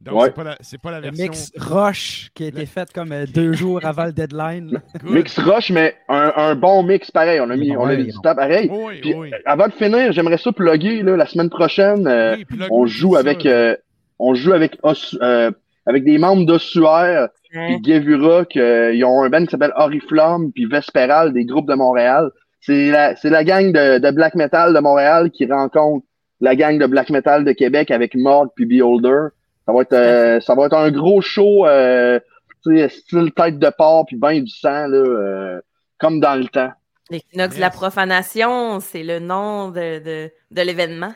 Donc, 0.00 0.14
Ouais. 0.14 0.26
c'est 0.26 0.34
pas, 0.34 0.44
la- 0.44 0.56
c'est 0.60 0.80
pas 0.80 0.90
la 0.92 1.00
Le 1.00 1.06
version. 1.10 1.24
mix 1.24 1.52
Rush 1.58 2.30
qui 2.34 2.44
a 2.44 2.46
été 2.46 2.66
fait 2.66 2.92
comme 2.92 3.10
euh, 3.10 3.26
deux 3.26 3.52
jours 3.52 3.80
avant 3.84 4.04
le 4.04 4.12
deadline. 4.12 4.80
Mix 5.02 5.36
rush, 5.40 5.70
mais 5.70 5.96
un, 6.08 6.32
un 6.36 6.54
bon 6.54 6.84
mix 6.84 7.10
pareil. 7.10 7.40
On 7.40 7.50
a 7.50 7.56
mis, 7.56 7.70
Ouais, 7.72 7.76
on 7.76 7.86
a 7.86 7.96
mis 7.96 8.04
du 8.04 8.12
temps 8.22 8.36
pareil. 8.36 8.70
Oui, 8.72 9.00
Puis, 9.00 9.14
oui. 9.14 9.30
euh, 9.34 9.36
avant 9.44 9.66
de 9.66 9.72
finir, 9.72 10.12
j'aimerais 10.12 10.38
ça 10.38 10.52
plugger 10.52 11.02
là, 11.02 11.16
la 11.16 11.26
semaine 11.26 11.50
prochaine. 11.50 12.06
euh, 12.06 12.36
Oui, 12.36 12.46
on 12.70 12.86
joue 12.86 13.16
avec 13.16 13.44
euh, 13.44 13.76
on 14.20 14.34
joue 14.34 14.52
avec 14.52 14.78
Os- 14.84 15.18
euh, 15.20 15.50
avec 15.84 16.04
des 16.04 16.18
membres 16.18 16.46
d'Ossuaire 16.46 17.28
puis 17.50 17.78
Gevura, 17.84 18.44
que, 18.44 18.58
euh, 18.60 18.94
ils 18.94 19.04
ont 19.04 19.22
un 19.22 19.30
band 19.30 19.44
qui 19.46 19.50
s'appelle 19.50 19.72
Oriflamme 19.74 20.52
puis 20.52 20.66
Vesperal, 20.66 21.32
des 21.32 21.44
groupes 21.44 21.68
de 21.68 21.74
Montréal. 21.74 22.30
C'est 22.60 22.90
la, 22.90 23.16
c'est 23.16 23.30
la 23.30 23.42
gang 23.42 23.72
de, 23.72 23.98
de 23.98 24.10
black 24.12 24.34
metal 24.34 24.74
de 24.74 24.78
Montréal 24.80 25.30
qui 25.30 25.46
rencontre 25.46 26.04
la 26.40 26.54
gang 26.54 26.78
de 26.78 26.86
black 26.86 27.10
metal 27.10 27.44
de 27.44 27.52
Québec 27.52 27.90
avec 27.90 28.14
Morgue 28.14 28.50
puis 28.54 28.66
Beholder. 28.66 29.28
Ça 29.68 29.74
va 29.74 29.82
être, 29.82 29.92
euh, 29.92 30.40
ça 30.40 30.54
va 30.54 30.64
être 30.64 30.74
un 30.78 30.90
gros 30.90 31.20
show, 31.20 31.66
euh, 31.66 32.18
tu 32.64 32.78
sais, 32.78 32.88
style 32.88 33.32
tête 33.32 33.58
de 33.58 33.68
porc 33.68 34.06
puis 34.06 34.16
bain 34.16 34.40
du 34.40 34.50
sang, 34.50 34.86
là, 34.86 34.96
euh, 34.96 35.60
comme 35.98 36.20
dans 36.20 36.36
le 36.36 36.46
temps. 36.46 36.72
L'équinoxe 37.10 37.56
de 37.56 37.60
la 37.60 37.68
profanation, 37.68 38.80
c'est 38.80 39.02
le 39.02 39.18
nom 39.18 39.68
de, 39.68 39.98
de, 40.02 40.32
de 40.50 40.62
l'événement. 40.62 41.12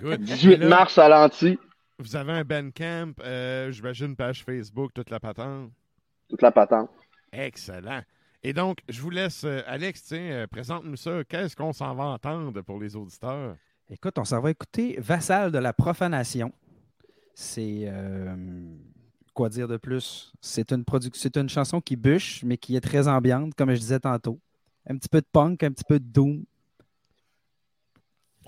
Good. 0.00 0.20
18 0.22 0.52
Et 0.52 0.56
là, 0.58 0.68
mars 0.68 0.96
à 0.98 1.08
l'anti, 1.08 1.58
Vous 1.98 2.14
avez 2.14 2.30
un 2.30 2.44
Bandcamp, 2.44 3.14
euh, 3.24 3.72
j'imagine 3.72 4.06
une 4.10 4.16
page 4.16 4.44
Facebook, 4.44 4.92
toute 4.94 5.10
la 5.10 5.18
patente. 5.18 5.70
toute 6.30 6.42
la 6.42 6.52
patente. 6.52 6.90
Excellent. 7.32 8.02
Et 8.44 8.52
donc, 8.52 8.78
je 8.88 9.00
vous 9.00 9.10
laisse, 9.10 9.42
euh, 9.42 9.62
Alex, 9.66 10.04
tiens, 10.04 10.30
euh, 10.30 10.46
présente-nous 10.46 10.94
ça. 10.96 11.24
Qu'est-ce 11.28 11.56
qu'on 11.56 11.72
s'en 11.72 11.92
va 11.96 12.04
entendre 12.04 12.60
pour 12.62 12.78
les 12.78 12.94
auditeurs? 12.94 13.56
Écoute, 13.90 14.16
on 14.18 14.24
s'en 14.24 14.40
va 14.40 14.52
écouter 14.52 14.94
Vassal 15.00 15.50
de 15.50 15.58
la 15.58 15.72
profanation. 15.72 16.52
C'est. 17.38 17.84
euh, 17.86 18.34
quoi 19.34 19.50
dire 19.50 19.68
de 19.68 19.76
plus? 19.76 20.32
C'est 20.40 20.72
une, 20.72 20.84
c'est 21.12 21.36
une 21.36 21.50
chanson 21.50 21.82
qui 21.82 21.94
bûche, 21.94 22.42
mais 22.44 22.56
qui 22.56 22.74
est 22.76 22.80
très 22.80 23.06
ambiante, 23.08 23.54
comme 23.54 23.70
je 23.74 23.78
disais 23.78 24.00
tantôt. 24.00 24.40
Un 24.88 24.96
petit 24.96 25.10
peu 25.10 25.20
de 25.20 25.26
punk, 25.30 25.62
un 25.62 25.70
petit 25.70 25.84
peu 25.84 25.98
de 26.00 26.04
doom. 26.06 26.44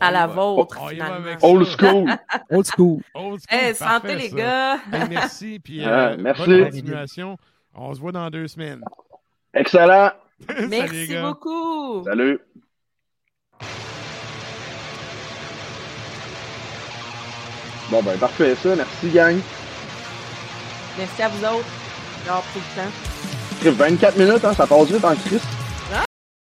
À 0.00 0.10
la 0.10 0.26
vôtre, 0.26 0.88
finalement. 0.88 1.36
Old 1.42 1.66
school. 1.66 2.06
Old 2.50 2.66
school. 2.66 3.02
Old 3.14 3.40
school, 3.40 3.46
Hey, 3.50 3.74
parfait, 3.74 3.74
santé, 3.74 4.14
les 4.14 4.30
ça. 4.30 4.36
gars! 4.36 4.74
Hey, 4.90 5.08
merci, 5.10 5.58
puis 5.58 5.84
euh, 5.84 6.16
merci. 6.18 6.46
bonne 6.46 6.64
continuation. 6.64 7.36
On 7.74 7.92
se 7.92 8.00
voit 8.00 8.12
dans 8.12 8.30
deux 8.30 8.48
semaines. 8.48 8.82
Excellent. 9.52 10.12
Merci 10.70 11.14
beaucoup! 11.20 12.04
Salut. 12.04 12.40
Bon, 17.90 18.02
ben, 18.02 18.18
parfait, 18.18 18.54
ça. 18.62 18.74
Merci, 18.76 19.08
gang. 19.08 19.38
Merci 20.98 21.22
à 21.22 21.28
vous 21.28 21.44
autres 21.44 21.68
d'avoir 22.24 22.42
pris 22.42 22.60
le 22.60 23.70
temps. 23.70 23.76
24 23.76 24.16
minutes, 24.16 24.44
hein, 24.44 24.52
ça 24.54 24.66
passe 24.66 24.88
vite 24.88 25.04
en 25.04 25.14
Christ. 25.14 25.44